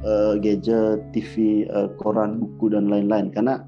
uh, 0.05 0.37
gadget, 0.37 1.01
TV, 1.17 1.65
uh, 1.73 1.89
koran, 1.97 2.45
buku 2.45 2.77
dan 2.77 2.93
lain-lain. 2.93 3.33
Karena 3.33 3.65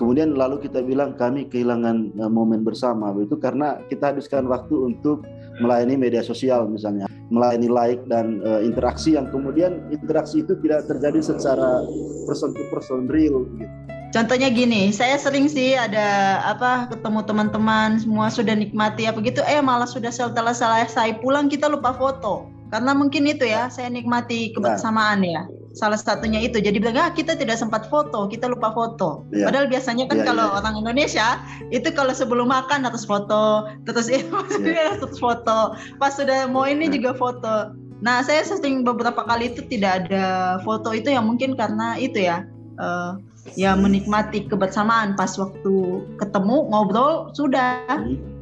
kemudian 0.00 0.32
lalu 0.32 0.64
kita 0.64 0.80
bilang 0.80 1.12
kami 1.20 1.44
kehilangan 1.52 2.16
uh, 2.16 2.32
momen 2.32 2.64
bersama 2.64 3.12
itu 3.20 3.36
karena 3.36 3.76
kita 3.92 4.16
habiskan 4.16 4.48
waktu 4.48 4.72
untuk 4.72 5.20
melayani 5.60 6.00
media 6.00 6.24
sosial 6.24 6.64
misalnya 6.64 7.04
melayani 7.28 7.68
like 7.68 8.00
dan 8.08 8.40
uh, 8.40 8.64
interaksi 8.64 9.20
yang 9.20 9.28
kemudian 9.28 9.84
interaksi 9.92 10.40
itu 10.40 10.56
tidak 10.64 10.88
terjadi 10.88 11.20
secara 11.20 11.84
person 12.24 12.56
to 12.56 12.64
person 12.72 13.04
real 13.12 13.44
gitu. 13.60 13.68
Contohnya 14.10 14.50
gini, 14.50 14.90
saya 14.90 15.14
sering 15.14 15.46
sih 15.46 15.78
ada 15.78 16.42
apa 16.42 16.90
ketemu 16.90 17.22
teman-teman 17.30 18.02
semua 18.02 18.26
sudah 18.26 18.58
nikmati 18.58 19.06
apa 19.06 19.22
gitu, 19.22 19.38
eh 19.46 19.62
malah 19.62 19.86
sudah 19.86 20.10
setelah 20.10 20.50
saya 20.50 21.14
pulang 21.22 21.46
kita 21.46 21.70
lupa 21.70 21.94
foto. 21.94 22.50
Karena 22.74 22.90
mungkin 22.90 23.30
itu 23.30 23.46
ya, 23.46 23.70
saya 23.70 23.86
nikmati 23.86 24.50
kebersamaan 24.50 25.22
ya 25.22 25.46
salah 25.72 25.98
satunya 25.98 26.42
itu 26.42 26.58
jadi 26.58 26.74
bilang 26.82 26.98
ah 26.98 27.10
kita 27.14 27.38
tidak 27.38 27.54
sempat 27.54 27.86
foto 27.86 28.26
kita 28.26 28.50
lupa 28.50 28.74
foto 28.74 29.22
yeah. 29.30 29.46
padahal 29.46 29.70
biasanya 29.70 30.10
kan 30.10 30.22
yeah, 30.22 30.26
kalau 30.26 30.46
yeah. 30.50 30.58
orang 30.58 30.74
Indonesia 30.82 31.28
itu 31.70 31.88
kalau 31.94 32.10
sebelum 32.10 32.50
makan 32.50 32.82
harus 32.82 33.06
foto 33.06 33.70
terus 33.86 34.10
itu 34.10 34.34
yeah. 34.66 34.98
terus 34.98 35.22
foto 35.22 35.78
pas 36.02 36.14
sudah 36.18 36.50
mau 36.50 36.66
ini 36.66 36.90
yeah. 36.90 36.94
juga 36.98 37.10
foto 37.14 37.54
nah 38.02 38.24
saya 38.24 38.42
sering 38.42 38.82
beberapa 38.82 39.22
kali 39.22 39.54
itu 39.54 39.62
tidak 39.70 40.06
ada 40.06 40.58
foto 40.66 40.90
itu 40.90 41.12
yang 41.12 41.28
mungkin 41.28 41.54
karena 41.54 41.94
itu 42.00 42.18
ya 42.18 42.42
uh, 42.80 43.20
ya 43.54 43.72
menikmati 43.78 44.50
kebersamaan 44.50 45.14
pas 45.14 45.38
waktu 45.38 46.04
ketemu 46.20 46.66
ngobrol 46.70 47.30
sudah 47.32 47.80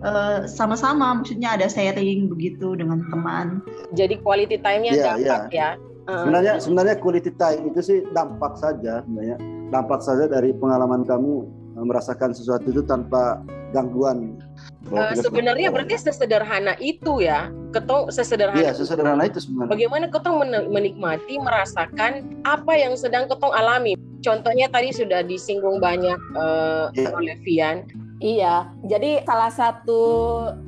uh, 0.03 0.49
sama-sama 0.49 1.13
maksudnya 1.15 1.55
ada 1.55 1.69
sharing 1.71 2.31
begitu 2.33 2.75
dengan 2.75 3.05
teman 3.13 3.61
jadi 3.95 4.17
quality 4.25 4.59
time-nya 4.65 4.93
yeah, 4.97 5.17
dapat 5.17 5.43
yeah. 5.53 5.73
ya 5.77 5.88
Sebenarnya 6.09 6.53
sebenarnya 6.57 6.97
quality 6.97 7.37
time 7.37 7.69
itu 7.69 7.81
sih 7.85 7.99
dampak 8.17 8.57
saja 8.57 9.05
sebenarnya. 9.05 9.37
Dampak 9.69 10.01
saja 10.01 10.25
dari 10.25 10.57
pengalaman 10.57 11.05
kamu 11.05 11.45
eh, 11.77 11.85
merasakan 11.85 12.33
sesuatu 12.33 12.73
itu 12.73 12.81
tanpa 12.81 13.45
gangguan. 13.77 14.41
Uh, 14.89 15.13
sebenarnya 15.13 15.69
berarti 15.69 16.01
sesederhana 16.01 16.73
itu 16.81 17.21
ya, 17.21 17.53
ketong 17.77 18.09
sesederhana. 18.09 18.57
Iya, 18.57 18.73
sesederhana 18.73 19.29
itu 19.29 19.45
sebenarnya. 19.45 19.71
Bagaimana 19.77 20.05
ketong 20.09 20.37
menikmati, 20.73 21.37
merasakan 21.37 22.41
apa 22.49 22.73
yang 22.73 22.97
sedang 22.97 23.29
ketong 23.29 23.53
alami. 23.53 23.93
Contohnya 24.25 24.73
tadi 24.73 24.91
sudah 24.97 25.21
disinggung 25.21 25.77
banyak 25.79 26.17
uh, 26.33 26.89
yeah. 26.97 27.13
oleh 27.13 27.37
Vian. 27.45 27.85
Iya, 28.19 28.75
jadi 28.83 29.23
salah 29.23 29.51
satu 29.55 30.03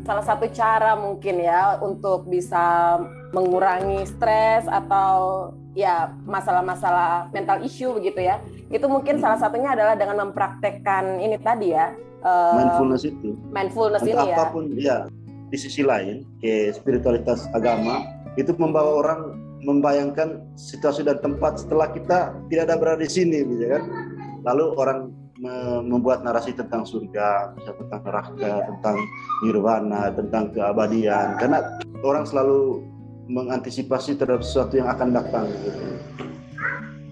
salah 0.07 0.23
satu 0.23 0.47
cara 0.55 0.95
mungkin 0.95 1.43
ya 1.43 1.83
untuk 1.83 2.31
bisa 2.31 2.99
mengurangi 3.35 4.07
stres 4.07 4.71
atau 4.71 5.51
ya 5.75 6.15
masalah-masalah 6.31 7.27
mental 7.35 7.59
issue 7.67 7.91
begitu 7.91 8.23
ya. 8.23 8.39
Itu 8.71 8.87
mungkin 8.87 9.19
salah 9.19 9.35
satunya 9.35 9.75
adalah 9.75 9.99
dengan 9.99 10.31
mempraktekkan 10.31 11.19
ini 11.19 11.43
tadi 11.43 11.75
ya. 11.75 11.91
Uh, 12.23 12.55
mindfulness 12.55 13.03
itu. 13.03 13.35
Mindfulness 13.51 14.03
Untuk 14.07 14.15
ini 14.15 14.31
ya. 14.31 14.37
Apa 14.39 14.45
pun 14.55 14.65
ya 14.79 14.97
di 15.51 15.59
sisi 15.59 15.83
lain, 15.83 16.23
ke 16.39 16.71
spiritualitas 16.71 17.51
agama 17.51 18.07
itu 18.39 18.55
membawa 18.63 19.03
orang 19.03 19.21
membayangkan 19.67 20.39
situasi 20.55 21.03
dan 21.03 21.19
tempat 21.19 21.67
setelah 21.67 21.91
kita 21.91 22.31
tidak 22.47 22.63
ada 22.71 22.79
berada 22.79 23.03
di 23.03 23.11
sini, 23.11 23.43
gitu 23.43 23.75
kan. 23.75 23.83
Lalu 24.47 24.65
orang 24.79 24.99
membuat 25.81 26.21
narasi 26.21 26.53
tentang 26.53 26.85
surga, 26.85 27.57
tentang 27.57 28.01
neraka, 28.05 28.53
tentang 28.69 28.97
nirwana, 29.41 30.13
tentang 30.13 30.53
keabadian. 30.53 31.41
Karena 31.41 31.81
orang 32.05 32.29
selalu 32.29 32.85
mengantisipasi 33.31 34.19
terhadap 34.19 34.45
sesuatu 34.45 34.77
yang 34.77 34.91
akan 34.91 35.17
datang. 35.17 35.47
Gitu. 35.49 35.81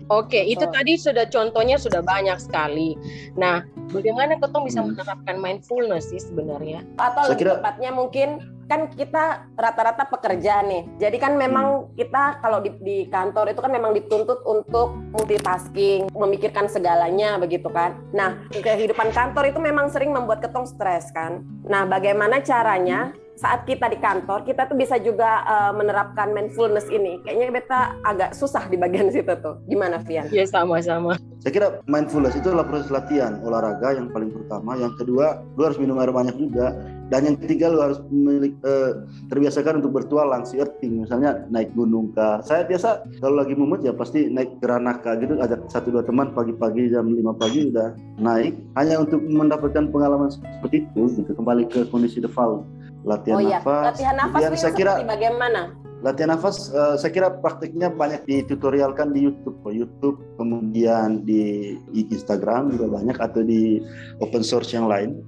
Oke, 0.09 0.41
itu 0.41 0.65
oh. 0.65 0.73
tadi 0.73 0.97
sudah 0.97 1.29
contohnya 1.29 1.77
sudah 1.77 2.01
banyak 2.01 2.41
sekali. 2.41 2.97
Nah, 3.37 3.61
bagaimana 3.93 4.41
ketong 4.41 4.65
bisa 4.65 4.81
hmm. 4.81 4.97
menerapkan 4.97 5.37
mindfulness 5.37 6.09
sih 6.09 6.21
sebenarnya? 6.21 6.81
Atau 6.97 7.33
lebih 7.33 7.45
kira... 7.45 7.61
tepatnya 7.61 7.91
mungkin 7.93 8.29
kan 8.69 8.93
kita 8.93 9.49
rata-rata 9.57 10.05
pekerja 10.07 10.61
nih. 10.61 10.85
Jadi 11.01 11.17
kan 11.17 11.35
memang 11.35 11.89
hmm. 11.89 11.97
kita 11.97 12.39
kalau 12.45 12.61
di, 12.61 12.71
di 12.85 12.99
kantor 13.09 13.57
itu 13.57 13.61
kan 13.65 13.73
memang 13.73 13.97
dituntut 13.97 14.45
untuk 14.45 14.93
multitasking, 15.17 16.13
memikirkan 16.13 16.69
segalanya 16.69 17.41
begitu 17.41 17.73
kan. 17.73 17.97
Nah, 18.13 18.37
kehidupan 18.53 19.11
kantor 19.17 19.49
itu 19.49 19.59
memang 19.59 19.89
sering 19.89 20.13
membuat 20.13 20.45
ketong 20.45 20.69
stres 20.69 21.09
kan. 21.17 21.43
Nah, 21.65 21.89
bagaimana 21.89 22.45
caranya 22.45 23.17
saat 23.39 23.63
kita 23.65 23.87
di 23.87 24.03
kantor 24.03 24.43
kita 24.43 24.67
tuh 24.67 24.75
bisa 24.75 24.99
juga 24.99 25.47
uh, 25.47 25.73
menerapkan 25.73 26.35
mindfulness 26.35 26.91
ini. 26.91 27.23
Kayaknya 27.23 27.55
beta 27.55 27.81
agak 28.03 28.35
susah 28.35 28.67
di 28.67 28.75
bagian 28.75 29.09
situ 29.15 29.31
tuh. 29.39 29.63
Gimana 29.71 30.03
Vian? 30.03 30.27
Ya 30.35 30.45
sama-sama. 30.45 31.15
Saya 31.39 31.53
kira 31.55 31.69
mindfulness 31.87 32.35
itu 32.35 32.51
adalah 32.51 32.67
proses 32.67 32.91
latihan 32.91 33.39
olahraga 33.47 33.95
yang 33.95 34.11
paling 34.11 34.35
pertama. 34.35 34.75
Yang 34.75 35.07
kedua, 35.07 35.39
lu 35.55 35.63
harus 35.63 35.79
minum 35.79 35.95
air 36.03 36.11
banyak 36.11 36.35
juga. 36.35 36.75
Dan 37.09 37.21
yang 37.25 37.37
ketiga, 37.41 37.73
lu 37.73 37.81
harus 37.81 38.01
milik, 38.13 38.53
uh, 38.65 39.05
terbiasakan 39.33 39.81
untuk 39.81 39.97
bertualang, 39.97 40.45
si 40.45 40.61
earthing. 40.61 41.05
Misalnya 41.05 41.49
naik 41.49 41.73
gunung 41.73 42.13
kah. 42.13 42.45
Saya 42.45 42.69
biasa 42.69 43.05
kalau 43.21 43.41
lagi 43.41 43.57
mumut 43.57 43.81
ya 43.81 43.97
pasti 43.97 44.29
naik 44.29 44.61
geranaka 44.61 45.17
gitu. 45.21 45.41
Ajak 45.41 45.65
satu 45.73 45.89
dua 45.89 46.05
teman 46.05 46.37
pagi-pagi 46.37 46.93
jam 46.93 47.09
5 47.09 47.41
pagi 47.41 47.73
udah 47.73 47.97
naik. 48.21 48.57
Hanya 48.77 49.01
untuk 49.01 49.25
mendapatkan 49.25 49.89
pengalaman 49.89 50.29
seperti 50.29 50.85
itu 50.85 51.03
gitu. 51.17 51.31
Kembali 51.33 51.65
ke 51.69 51.89
kondisi 51.89 52.21
default 52.21 52.79
latihan 53.07 53.39
oh, 53.39 53.43
iya. 53.43 53.59
nafas. 53.61 53.85
Latihan 53.95 54.17
nafas 54.17 54.41
itu 54.41 54.57
saya 54.59 54.75
kira 54.75 54.93
bagaimana? 55.05 55.61
Latihan 55.99 56.31
nafas 56.31 56.71
uh, 56.71 56.95
saya 56.95 57.11
kira 57.11 57.29
praktiknya 57.43 57.91
banyak 57.91 58.23
ditutorialkan 58.29 59.11
di 59.11 59.27
YouTube, 59.27 59.59
oh, 59.67 59.75
YouTube 59.75 60.19
kemudian 60.39 61.27
di, 61.27 61.75
Instagram 61.91 62.71
juga 62.71 63.03
banyak 63.03 63.19
atau 63.19 63.43
di 63.43 63.83
open 64.23 64.43
source 64.47 64.75
yang 64.75 64.87
lain. 64.87 65.19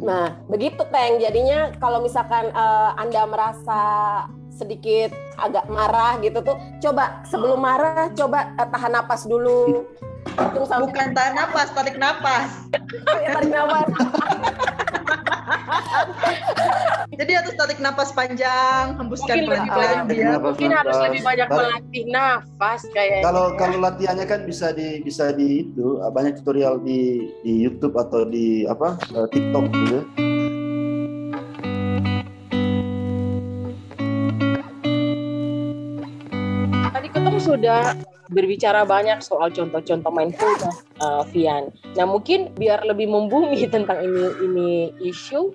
Nah, 0.00 0.40
begitu 0.48 0.80
Teng. 0.88 1.20
Jadinya 1.20 1.74
kalau 1.76 2.00
misalkan 2.00 2.48
uh, 2.56 2.96
Anda 2.96 3.28
merasa 3.28 3.82
sedikit 4.52 5.12
agak 5.36 5.68
marah 5.68 6.16
gitu 6.24 6.40
tuh, 6.40 6.56
coba 6.80 7.20
sebelum 7.28 7.60
marah 7.60 8.08
coba 8.16 8.56
uh, 8.56 8.68
tahan 8.68 8.92
napas 8.96 9.28
dulu. 9.28 9.84
Bukan 10.32 11.08
tahan 11.12 11.34
napas, 11.36 11.68
tarik 11.76 11.98
napas. 12.00 12.70
ya, 13.20 13.36
tarik 13.36 13.52
napas. 13.52 13.88
Jadi 17.20 17.32
harus 17.36 17.52
tarik 17.54 17.78
nafas 17.78 18.10
panjang, 18.16 18.96
hembuskan 18.96 19.36
pelan-pelan 19.44 20.08
dia. 20.08 20.40
Mungkin 20.40 20.70
harus 20.72 20.96
lebih 21.04 21.20
banyak 21.22 21.48
melatih 21.48 22.04
nafas 22.08 22.82
kayak. 22.90 23.20
Kalau 23.20 23.54
kalau 23.60 23.78
latihannya 23.78 24.24
kan 24.24 24.48
bisa 24.48 24.72
di 24.72 25.04
bisa 25.04 25.30
di 25.36 25.68
itu 25.68 26.00
banyak 26.00 26.40
tutorial 26.40 26.80
di 26.80 27.28
di 27.44 27.52
YouTube 27.68 27.94
atau 28.00 28.24
di 28.24 28.64
apa 28.64 28.96
uh, 29.12 29.26
TikTok 29.28 29.64
gitu. 29.70 30.00
Sudah 37.62 37.94
berbicara 38.34 38.82
banyak 38.82 39.22
soal 39.22 39.46
contoh-contoh 39.54 40.10
mindfulness, 40.10 40.82
uh, 40.98 41.22
Vian. 41.30 41.70
Nah 41.94 42.10
mungkin 42.10 42.50
biar 42.58 42.82
lebih 42.82 43.06
membumi 43.06 43.62
tentang 43.74 44.02
ini 44.02 44.24
ini 44.42 44.68
isu, 45.06 45.54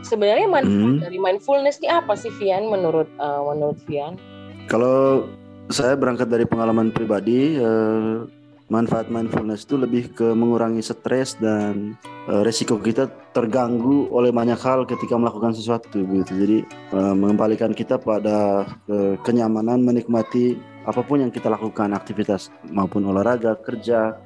sebenarnya 0.00 0.48
manfaat 0.48 0.96
hmm. 0.96 1.04
dari 1.04 1.20
mindfulness 1.20 1.76
ini 1.84 1.92
apa 1.92 2.16
sih, 2.16 2.32
Vian? 2.40 2.72
Menurut 2.72 3.12
uh, 3.20 3.44
menurut 3.52 3.76
Vian? 3.84 4.16
Kalau 4.64 5.28
saya 5.68 5.92
berangkat 5.92 6.32
dari 6.32 6.48
pengalaman 6.48 6.88
pribadi, 6.88 7.60
uh, 7.60 8.24
manfaat 8.72 9.12
mindfulness 9.12 9.68
itu 9.68 9.76
lebih 9.76 10.16
ke 10.16 10.32
mengurangi 10.32 10.80
stres 10.80 11.36
dan 11.36 12.00
uh, 12.32 12.40
resiko 12.40 12.80
kita 12.80 13.12
terganggu 13.36 14.08
oleh 14.08 14.32
banyak 14.32 14.56
hal 14.56 14.88
ketika 14.88 15.20
melakukan 15.20 15.52
sesuatu 15.52 16.00
gitu. 16.00 16.32
Jadi 16.32 16.58
uh, 16.96 17.12
mengembalikan 17.12 17.76
kita 17.76 18.00
pada 18.00 18.64
uh, 18.88 19.20
kenyamanan 19.20 19.84
menikmati 19.84 20.71
apa 20.86 21.00
pun 21.02 21.22
yang 21.22 21.30
kita 21.30 21.46
lakukan 21.46 21.94
aktivitas 21.94 22.50
maupun 22.70 23.06
olahraga 23.06 23.54
kerja 23.62 24.18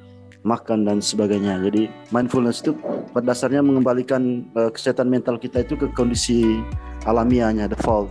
makan 0.47 0.87
dan 0.87 1.03
sebagainya. 1.03 1.59
Jadi 1.59 1.91
mindfulness 2.15 2.63
itu 2.63 2.79
pada 3.11 3.35
dasarnya 3.35 3.61
mengembalikan 3.61 4.47
uh, 4.55 4.71
kesehatan 4.71 5.11
mental 5.11 5.37
kita 5.37 5.67
itu 5.67 5.75
ke 5.75 5.91
kondisi 5.93 6.63
alamiahnya, 7.05 7.67
default. 7.67 8.09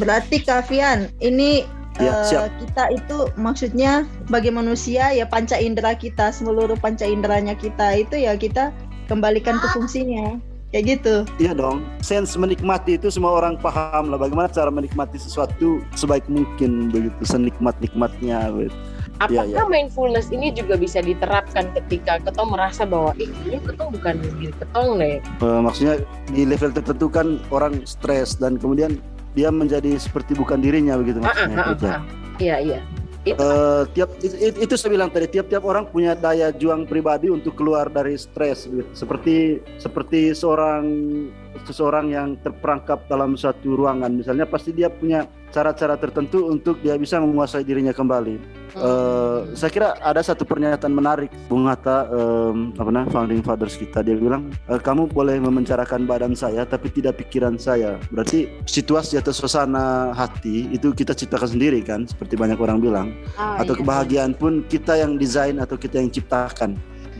Berarti 0.00 0.40
Kavian, 0.42 1.12
ini 1.20 1.68
Ya, 1.96 2.12
uh, 2.12 2.28
siap. 2.28 2.52
kita 2.60 2.84
itu 2.92 3.18
maksudnya 3.40 4.04
bagi 4.28 4.52
manusia 4.52 5.16
ya 5.16 5.24
panca 5.24 5.56
indera 5.56 5.96
kita 5.96 6.28
seluruh 6.28 6.76
panca 6.76 7.08
inderanya 7.08 7.56
kita 7.56 7.96
itu 7.96 8.20
ya 8.20 8.36
kita 8.36 8.68
kembalikan 9.08 9.56
ke 9.56 9.66
fungsinya 9.72 10.36
kayak 10.68 10.84
gitu. 10.98 11.14
Iya 11.38 11.52
dong, 11.52 11.84
sense 12.00 12.34
menikmati 12.34 12.96
itu 12.96 13.08
semua 13.08 13.34
orang 13.34 13.54
paham 13.56 14.10
lah 14.10 14.18
bagaimana 14.18 14.46
cara 14.46 14.68
menikmati 14.68 15.16
sesuatu 15.16 15.82
sebaik 15.94 16.26
mungkin 16.26 16.90
begitu 16.90 17.22
senikmat-nikmatnya. 17.22 18.50
gitu. 18.52 18.74
Apakah 19.16 19.48
Iya, 19.48 19.56
iya. 19.56 19.64
mindfulness 19.64 20.28
ini 20.28 20.52
juga 20.52 20.76
bisa 20.76 21.00
diterapkan 21.00 21.72
ketika 21.72 22.20
ketong 22.20 22.52
merasa 22.52 22.84
bahwa 22.84 23.16
ih 23.16 23.32
ini 23.48 23.56
ketong 23.64 23.88
bukan 23.88 24.20
diri 24.20 24.52
ketong 24.52 25.00
deh. 25.00 25.16
Eh, 25.24 25.60
maksudnya 25.64 25.94
di 26.28 26.44
level 26.44 26.68
tertentu 26.68 27.08
kan 27.08 27.40
orang 27.48 27.80
stres 27.88 28.36
dan 28.36 28.60
kemudian 28.60 29.00
dia 29.32 29.48
menjadi 29.48 29.96
seperti 29.96 30.36
bukan 30.36 30.60
dirinya 30.60 31.00
begitu 31.00 31.24
Ah, 31.24 31.32
ah, 31.32 31.48
maksudnya. 31.48 31.88
ah, 31.88 31.96
ah. 31.96 32.02
Iya 32.36 32.56
iya. 32.60 32.80
Itu 33.26 33.42
Eh, 33.42 33.82
tiap 33.90 34.14
itu, 34.22 34.36
itu 34.38 34.74
saya 34.78 34.94
bilang 34.94 35.10
tadi 35.10 35.26
tiap-tiap 35.26 35.66
orang 35.66 35.90
punya 35.90 36.14
daya 36.14 36.54
juang 36.54 36.86
pribadi 36.86 37.26
untuk 37.26 37.58
keluar 37.58 37.90
dari 37.90 38.14
stres 38.14 38.70
gitu. 38.70 38.86
seperti 38.94 39.58
seperti 39.82 40.30
seorang 40.30 40.86
seseorang 41.66 42.14
yang 42.14 42.38
terperangkap 42.38 43.02
dalam 43.10 43.34
suatu 43.34 43.74
ruangan 43.74 44.14
misalnya 44.14 44.46
pasti 44.46 44.70
dia 44.70 44.86
punya 44.86 45.26
cara-cara 45.56 45.96
tertentu 45.96 46.52
untuk 46.52 46.84
dia 46.84 47.00
bisa 47.00 47.16
menguasai 47.16 47.64
dirinya 47.64 47.96
kembali. 47.96 48.66
Eh, 48.76 49.38
saya 49.56 49.72
kira 49.72 49.88
ada 50.04 50.20
satu 50.20 50.44
pernyataan 50.44 50.92
menarik 50.92 51.32
Bung 51.48 51.64
Hatta 51.64 52.12
em, 52.12 52.76
apa 52.76 52.90
namanya 52.92 53.08
founding 53.08 53.40
fathers 53.40 53.80
kita. 53.80 54.04
Dia 54.04 54.20
bilang 54.20 54.52
"Eh, 54.68 54.76
kamu 54.76 55.08
boleh 55.08 55.40
memencarakan 55.40 56.04
badan 56.04 56.36
saya 56.36 56.68
tapi 56.68 56.92
tidak 56.92 57.16
pikiran 57.24 57.56
saya. 57.56 57.96
Berarti 58.12 58.52
situasi 58.68 59.16
atau 59.16 59.32
suasana 59.32 60.12
hati 60.12 60.68
itu 60.76 60.92
kita 60.92 61.16
ciptakan 61.16 61.56
sendiri 61.56 61.80
kan? 61.80 62.04
Seperti 62.04 62.36
banyak 62.36 62.60
orang 62.60 62.84
bilang. 62.84 63.16
Ah, 63.40 63.64
atau 63.64 63.72
iya. 63.72 63.80
kebahagiaan 63.80 64.32
pun 64.36 64.60
kita 64.68 65.00
yang 65.00 65.16
desain 65.16 65.56
atau 65.56 65.80
kita 65.80 65.96
yang 65.96 66.12
ciptakan. 66.12 66.76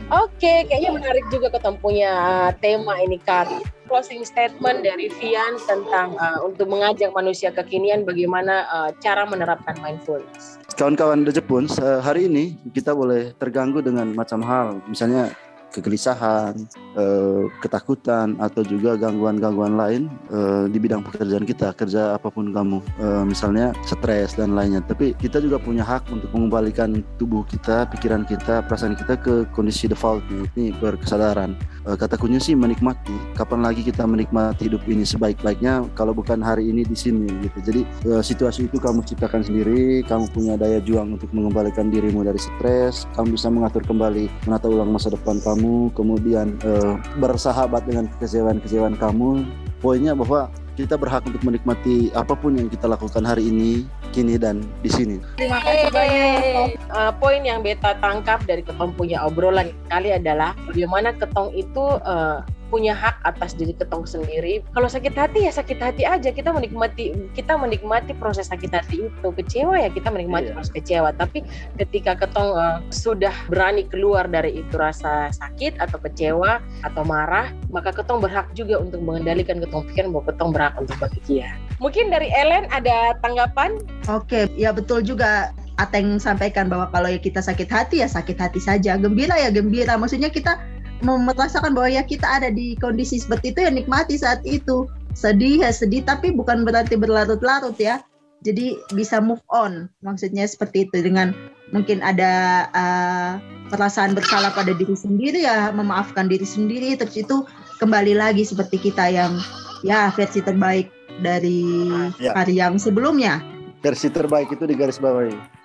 Oke, 0.07 0.63
kayaknya 0.71 0.95
menarik 0.95 1.27
juga 1.27 1.51
ketemu 1.51 1.83
punya 1.83 2.11
uh, 2.15 2.51
tema 2.63 2.95
ini 3.03 3.19
Kari. 3.19 3.59
Closing 3.91 4.23
statement 4.23 4.79
dari 4.79 5.11
Vian 5.19 5.59
tentang 5.67 6.15
uh, 6.15 6.47
untuk 6.47 6.71
mengajak 6.71 7.11
manusia 7.11 7.51
kekinian 7.51 8.07
bagaimana 8.07 8.63
uh, 8.71 8.89
cara 9.03 9.27
menerapkan 9.27 9.75
mindfulness. 9.83 10.63
Kawan-kawan 10.79 11.27
The 11.27 11.35
Jepun, 11.35 11.67
hari 11.99 12.31
ini 12.31 12.55
kita 12.71 12.95
boleh 12.95 13.35
terganggu 13.35 13.83
dengan 13.83 14.15
macam 14.15 14.39
hal, 14.47 14.79
misalnya 14.87 15.35
kegelisahan, 15.71 16.53
eh, 16.97 17.43
ketakutan, 17.63 18.35
atau 18.41 18.61
juga 18.63 18.95
gangguan-gangguan 18.97 19.75
lain 19.77 20.11
eh, 20.33 20.65
di 20.71 20.77
bidang 20.77 21.03
pekerjaan 21.03 21.45
kita, 21.47 21.71
kerja 21.77 22.15
apa 22.17 22.29
pun 22.31 22.51
kamu, 22.51 22.79
Eh, 22.97 23.23
misalnya 23.23 23.71
stres 23.85 24.33
dan 24.33 24.57
lainnya. 24.57 24.81
Tapi 24.81 25.13
kita 25.17 25.37
juga 25.37 25.61
punya 25.61 25.85
hak 25.85 26.09
untuk 26.09 26.29
mengembalikan 26.33 27.05
tubuh 27.21 27.45
kita, 27.45 27.85
pikiran 27.93 28.25
kita, 28.25 28.65
perasaan 28.65 28.97
kita 28.97 29.21
ke 29.21 29.45
kondisi 29.53 29.85
default 29.85 30.25
ini 30.33 30.73
berkesadaran. 30.77 31.53
Eh, 31.87 31.95
kata 31.95 32.17
kuncinya 32.17 32.41
sih 32.41 32.57
menikmati. 32.57 33.13
Kapan 33.37 33.63
lagi 33.63 33.85
kita 33.85 34.03
menikmati 34.03 34.67
hidup 34.67 34.83
ini 34.89 35.05
sebaik-baiknya 35.05 35.87
kalau 35.95 36.11
bukan 36.11 36.41
hari 36.41 36.69
ini 36.73 36.83
di 36.83 36.97
sini 36.97 37.29
gitu. 37.45 37.57
Jadi 37.63 37.81
eh, 38.09 38.21
situasi 38.25 38.67
itu 38.67 38.77
kamu 38.81 39.05
ciptakan 39.05 39.45
sendiri, 39.45 40.03
kamu 40.03 40.27
punya 40.33 40.53
daya 40.57 40.81
juang 40.81 41.15
untuk 41.15 41.29
mengembalikan 41.33 41.89
dirimu 41.93 42.25
dari 42.25 42.41
stres, 42.41 43.07
kamu 43.15 43.37
bisa 43.37 43.47
mengatur 43.47 43.85
kembali 43.85 44.27
menata 44.49 44.67
ulang 44.67 44.89
masa 44.91 45.13
depan 45.13 45.39
kamu, 45.41 45.56
kemudian 45.93 46.57
eh, 46.61 46.93
bersahabat 47.17 47.85
dengan 47.85 48.09
kekecewaan-kekecewaan 48.15 48.97
kamu. 48.97 49.45
Poinnya 49.77 50.17
bahwa 50.17 50.49
kita 50.77 50.93
berhak 50.93 51.25
untuk 51.25 51.41
menikmati 51.41 52.13
apa 52.13 52.37
pun 52.37 52.53
yang 52.53 52.69
kita 52.69 52.85
lakukan 52.85 53.25
hari 53.25 53.49
ini, 53.49 53.89
kini 54.13 54.37
dan 54.37 54.61
di 54.85 54.89
sini. 54.93 55.17
Terima 55.41 55.57
kasih 55.65 55.89
banyak. 55.89 56.77
Uh, 56.93 57.11
poin 57.17 57.41
yang 57.41 57.65
beta 57.65 57.97
tangkap 57.97 58.45
dari 58.45 58.61
ketong 58.61 58.93
punya 58.93 59.25
obrolan 59.25 59.73
kali 59.89 60.13
adalah 60.13 60.53
bagaimana 60.69 61.17
ketong 61.17 61.49
itu 61.57 61.97
uh, 62.05 62.45
punya 62.67 62.91
hak 62.91 63.23
atas 63.23 63.55
diri 63.55 63.73
ketong 63.73 64.03
sendiri. 64.03 64.63
Kalau 64.75 64.87
sakit 64.91 65.15
hati 65.15 65.47
ya 65.47 65.51
sakit 65.51 65.79
hati 65.79 66.03
aja. 66.03 66.29
Kita 66.31 66.51
menikmati 66.51 67.15
kita 67.33 67.55
menikmati 67.55 68.11
proses 68.15 68.51
sakit 68.51 68.71
hati 68.71 69.07
itu. 69.07 69.27
Kecewa 69.33 69.79
ya 69.79 69.89
kita 69.91 70.11
menikmati 70.11 70.51
Iya. 70.51 70.55
proses 70.55 70.71
kecewa. 70.71 71.09
Tapi 71.15 71.43
ketika 71.79 72.15
ketong 72.15 72.53
uh, 72.55 72.79
sudah 72.91 73.33
berani 73.49 73.87
keluar 73.87 74.27
dari 74.27 74.61
itu 74.61 74.75
rasa 74.75 75.31
sakit 75.31 75.79
atau 75.79 75.97
kecewa 75.99 76.59
atau 76.83 77.03
marah, 77.07 77.51
maka 77.71 77.91
ketong 77.95 78.19
berhak 78.21 78.47
juga 78.53 78.79
untuk 78.79 79.01
mengendalikan 79.01 79.59
ketong 79.63 79.76
pikiran 79.85 80.09
bahwa 80.15 80.25
ketong 80.31 80.51
berhak 80.55 80.73
untuk 80.79 80.97
bahagia. 80.97 81.49
Mungkin 81.77 82.09
dari 82.09 82.33
Ellen 82.33 82.65
ada 82.73 83.13
tanggapan? 83.21 83.77
Oke, 84.09 84.49
ya 84.57 84.73
betul 84.73 85.05
juga. 85.05 85.53
Ateng 85.77 86.17
sampaikan 86.17 86.73
bahwa 86.73 86.89
kalau 86.89 87.05
ya 87.05 87.21
kita 87.21 87.37
sakit 87.37 87.69
hati 87.69 88.01
ya 88.01 88.09
sakit 88.09 88.33
hati 88.41 88.57
saja, 88.57 88.97
gembira 88.97 89.37
ya 89.37 89.53
gembira. 89.53 89.93
Maksudnya 89.93 90.33
kita 90.33 90.57
mau 91.05 91.21
merasakan 91.21 91.77
bahwa 91.77 91.93
ya 91.93 92.01
kita 92.01 92.25
ada 92.25 92.49
di 92.49 92.73
kondisi 92.81 93.21
seperti 93.21 93.53
itu 93.53 93.61
ya 93.61 93.69
nikmati 93.69 94.17
saat 94.17 94.41
itu. 94.41 94.89
Sedih 95.13 95.61
ya 95.61 95.69
sedih, 95.69 96.01
tapi 96.01 96.33
bukan 96.33 96.65
berarti 96.65 96.97
berlarut-larut 96.97 97.77
ya. 97.77 98.01
Jadi 98.41 98.73
bisa 98.97 99.21
move 99.21 99.41
on, 99.53 99.85
maksudnya 100.01 100.49
seperti 100.49 100.89
itu 100.89 100.97
dengan 101.01 101.33
mungkin 101.69 102.01
ada 102.01 102.65
uh, 102.73 103.31
perasaan 103.69 104.17
bersalah 104.17 104.53
pada 104.57 104.73
diri 104.73 104.97
sendiri 104.97 105.45
ya, 105.45 105.69
memaafkan 105.73 106.25
diri 106.25 106.45
sendiri. 106.45 106.97
Terus 106.97 107.21
itu 107.21 107.45
kembali 107.77 108.17
lagi 108.17 108.41
seperti 108.41 108.81
kita 108.81 109.13
yang 109.13 109.37
ya 109.81 110.09
versi 110.13 110.39
terbaik 110.39 110.87
dari 111.19 111.89
Ya. 112.21 112.33
hari 112.33 112.57
yang 112.57 112.77
sebelumnya. 112.77 113.41
Versi 113.81 114.09
terbaik 114.09 114.49
itu 114.49 114.65
di 114.65 114.73
garis 114.73 114.97
bawahi. 114.97 115.57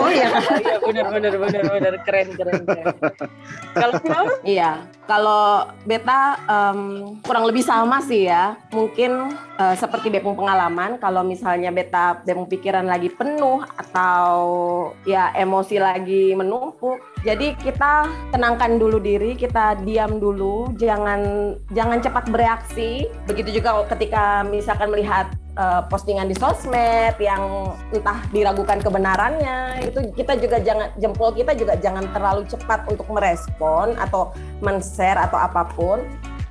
Oh 0.00 0.08
iya, 0.08 0.32
Oh 0.32 0.56
iya 0.64 0.80
benar 0.80 1.06
benar 1.12 1.34
benar 1.36 1.62
benar 1.68 1.94
keren 2.08 2.32
keren 2.32 2.64
keren. 2.64 2.86
Kalau? 3.76 4.24
Iya, 4.40 4.80
kalau 5.04 5.68
beta 5.84 6.40
em, 6.48 6.80
kurang 7.20 7.44
lebih 7.44 7.60
sama 7.60 8.00
sih 8.00 8.32
ya. 8.32 8.56
Mungkin 8.72 9.28
eh, 9.60 9.76
seperti 9.76 10.08
Bepung 10.08 10.40
pengalaman, 10.40 10.96
kalau 10.96 11.20
misalnya 11.20 11.68
beta 11.68 12.24
Bepung 12.24 12.48
pikiran 12.48 12.88
lagi 12.88 13.12
penuh 13.12 13.60
atau 13.76 14.32
ya 15.04 15.36
emosi 15.36 15.76
lagi 15.76 16.32
menumpuk, 16.32 16.96
jadi 17.22 17.54
kita 17.54 18.10
tenangkan 18.34 18.82
dulu 18.82 18.98
diri, 18.98 19.38
kita 19.38 19.78
diam 19.86 20.18
dulu, 20.18 20.74
jangan 20.74 21.54
jangan 21.70 22.02
cepat 22.02 22.26
bereaksi. 22.34 23.06
Begitu 23.30 23.62
juga 23.62 23.86
ketika 23.86 24.42
misalkan 24.42 24.90
melihat 24.90 25.30
eh, 25.54 25.82
postingan 25.86 26.26
di 26.26 26.34
sosmed 26.34 27.14
yang 27.22 27.70
entah 27.94 28.18
diragukan 28.34 28.82
kebenarannya, 28.82 29.86
itu 29.86 30.10
kita 30.18 30.34
juga 30.42 30.58
jangan 30.58 30.90
jempol 30.98 31.30
kita 31.30 31.54
juga 31.54 31.78
jangan 31.78 32.10
terlalu 32.10 32.42
cepat 32.50 32.90
untuk 32.90 33.06
merespon 33.06 33.94
atau 34.02 34.34
men-share 34.58 35.22
atau 35.22 35.38
apa 35.38 35.62
pun. 35.78 36.02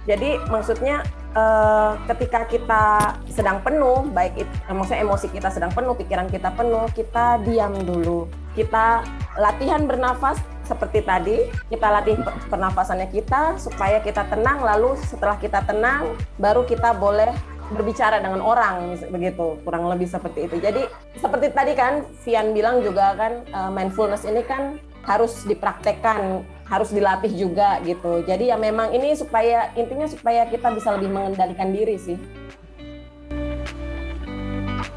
Jadi 0.07 0.39
maksudnya 0.47 1.03
eh, 1.35 1.91
ketika 2.15 2.47
kita 2.47 2.83
sedang 3.27 3.59
penuh, 3.59 4.07
baik 4.07 4.47
itu 4.47 4.53
eh, 4.71 4.71
maksudnya 4.71 5.03
emosi 5.03 5.27
kita 5.35 5.51
sedang 5.51 5.75
penuh, 5.75 5.99
pikiran 5.99 6.31
kita 6.31 6.47
penuh, 6.55 6.87
kita 6.95 7.43
diam 7.43 7.75
dulu. 7.83 8.31
Kita 8.55 9.03
latihan 9.35 9.83
bernafas 9.83 10.39
seperti 10.65 10.99
tadi, 11.03 11.37
kita 11.67 11.87
latih 11.87 12.15
per- 12.21 12.37
pernafasannya 12.47 13.07
kita 13.11 13.59
supaya 13.59 13.99
kita 13.99 14.27
tenang 14.29 14.61
lalu 14.61 14.95
setelah 15.03 15.35
kita 15.37 15.63
tenang 15.65 16.15
baru 16.37 16.63
kita 16.63 16.95
boleh 16.95 17.33
berbicara 17.71 18.19
dengan 18.19 18.43
orang 18.43 18.99
begitu. 19.09 19.57
Kurang 19.63 19.87
lebih 19.87 20.07
seperti 20.07 20.51
itu. 20.51 20.59
Jadi 20.59 20.83
seperti 21.17 21.55
tadi 21.55 21.73
kan 21.73 22.03
Vian 22.23 22.51
bilang 22.51 22.83
juga 22.83 23.15
kan 23.15 23.47
eh, 23.47 23.71
mindfulness 23.71 24.27
ini 24.27 24.43
kan 24.43 24.77
harus 25.01 25.47
dipraktekkan 25.49 26.45
harus 26.71 26.93
dilatih 26.95 27.31
juga 27.35 27.83
gitu. 27.83 28.23
Jadi 28.23 28.47
ya 28.47 28.55
memang 28.55 28.95
ini 28.95 29.11
supaya 29.17 29.75
intinya 29.75 30.07
supaya 30.07 30.47
kita 30.47 30.71
bisa 30.71 30.95
lebih 30.95 31.11
mengendalikan 31.11 31.73
diri 31.73 31.99
sih 31.99 32.15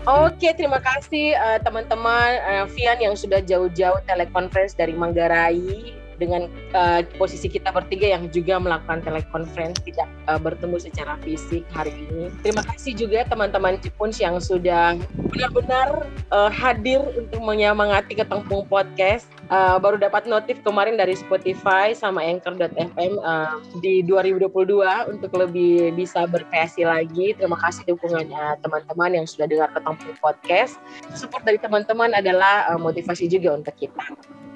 Oke, 0.05 0.53
terima 0.53 0.85
kasih 0.85 1.33
eh, 1.33 1.59
teman-teman 1.65 2.37
eh, 2.37 2.65
Vian 2.77 3.01
yang 3.01 3.17
sudah 3.17 3.41
jauh-jauh 3.41 4.05
telekonferensi 4.05 4.77
dari 4.77 4.93
Manggarai 4.93 6.04
dengan 6.17 6.49
eh, 6.73 7.07
posisi 7.17 7.51
kita 7.51 7.71
bertiga 7.71 8.15
yang 8.15 8.31
juga 8.31 8.59
melakukan 8.59 9.03
telekonferensi 9.05 9.93
tidak 9.93 10.09
eh, 10.29 10.41
bertemu 10.41 10.77
secara 10.81 11.15
fisik 11.23 11.63
hari 11.75 11.93
ini. 12.11 12.31
Terima 12.43 12.63
kasih 12.65 12.95
juga 12.95 13.27
teman-teman 13.29 13.79
Jepun 13.83 14.15
yang 14.17 14.39
sudah 14.39 14.97
benar-benar 15.31 16.07
eh, 16.11 16.51
hadir 16.51 17.01
untuk 17.15 17.41
menyemangati 17.43 18.15
Ketempung 18.15 18.67
Podcast. 18.71 19.29
Eh, 19.53 19.77
baru 19.77 20.01
dapat 20.01 20.25
notif 20.25 20.65
kemarin 20.65 20.97
dari 20.97 21.13
Spotify 21.13 21.93
sama 21.93 22.25
Anchor.fm 22.25 23.13
eh, 23.21 23.55
di 23.85 24.01
2022 24.01 24.49
untuk 25.13 25.31
lebih 25.37 25.93
bisa 25.93 26.25
berkreasi 26.25 26.89
lagi. 26.89 27.37
Terima 27.37 27.61
kasih 27.61 27.85
dukungannya 27.85 28.57
teman-teman 28.65 29.21
yang 29.21 29.27
sudah 29.29 29.45
dengar 29.45 29.69
Ketempung 29.77 30.17
Podcast. 30.25 30.81
Support 31.13 31.45
dari 31.45 31.61
teman-teman 31.61 32.17
adalah 32.17 32.73
eh, 32.73 32.81
motivasi 32.81 33.29
juga 33.29 33.61
untuk 33.61 33.77
kita. 33.77 34.05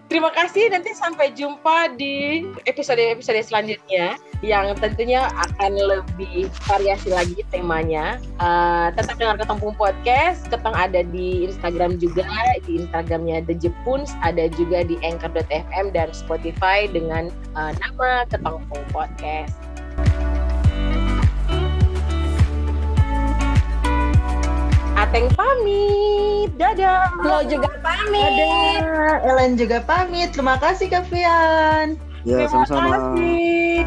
Terima 0.09 0.33
kasih. 0.33 0.73
Nanti 0.73 0.97
sampai 0.97 1.37
jumpa 1.37 1.93
di 2.01 2.49
episode-episode 2.65 3.45
selanjutnya 3.45 4.17
yang 4.41 4.73
tentunya 4.81 5.29
akan 5.37 5.77
lebih 5.77 6.49
variasi 6.65 7.13
lagi 7.13 7.45
temanya. 7.53 8.17
Uh, 8.41 8.89
tetap 8.97 9.21
dengar 9.21 9.37
Ketempung 9.37 9.77
Podcast. 9.77 10.49
Keteng 10.49 10.73
ada 10.73 11.05
di 11.05 11.45
Instagram 11.45 12.01
juga, 12.01 12.25
di 12.65 12.81
Instagramnya 12.81 13.45
The 13.45 13.61
Jepuns, 13.61 14.17
ada 14.25 14.49
juga 14.57 14.81
di 14.89 14.97
Anchor.fm 15.05 15.93
dan 15.93 16.09
Spotify 16.17 16.89
dengan 16.89 17.29
uh, 17.53 17.77
nama 17.77 18.25
Ketempung 18.33 18.85
Podcast. 18.89 19.68
Ateng 24.99 25.31
pamit. 25.39 26.51
Dadah. 26.59 27.15
Lo 27.23 27.47
juga 27.47 27.71
pamit. 27.79 28.19
Dadah. 28.19 29.23
Ellen 29.23 29.55
juga 29.55 29.79
pamit. 29.87 30.35
Terima 30.35 30.59
kasih 30.59 30.91
Kak 30.91 31.07
Fian. 31.07 31.95
Ya, 32.27 32.51
Terima 32.51 32.67
sama-sama. 32.67 33.15
kasih. 33.15 33.87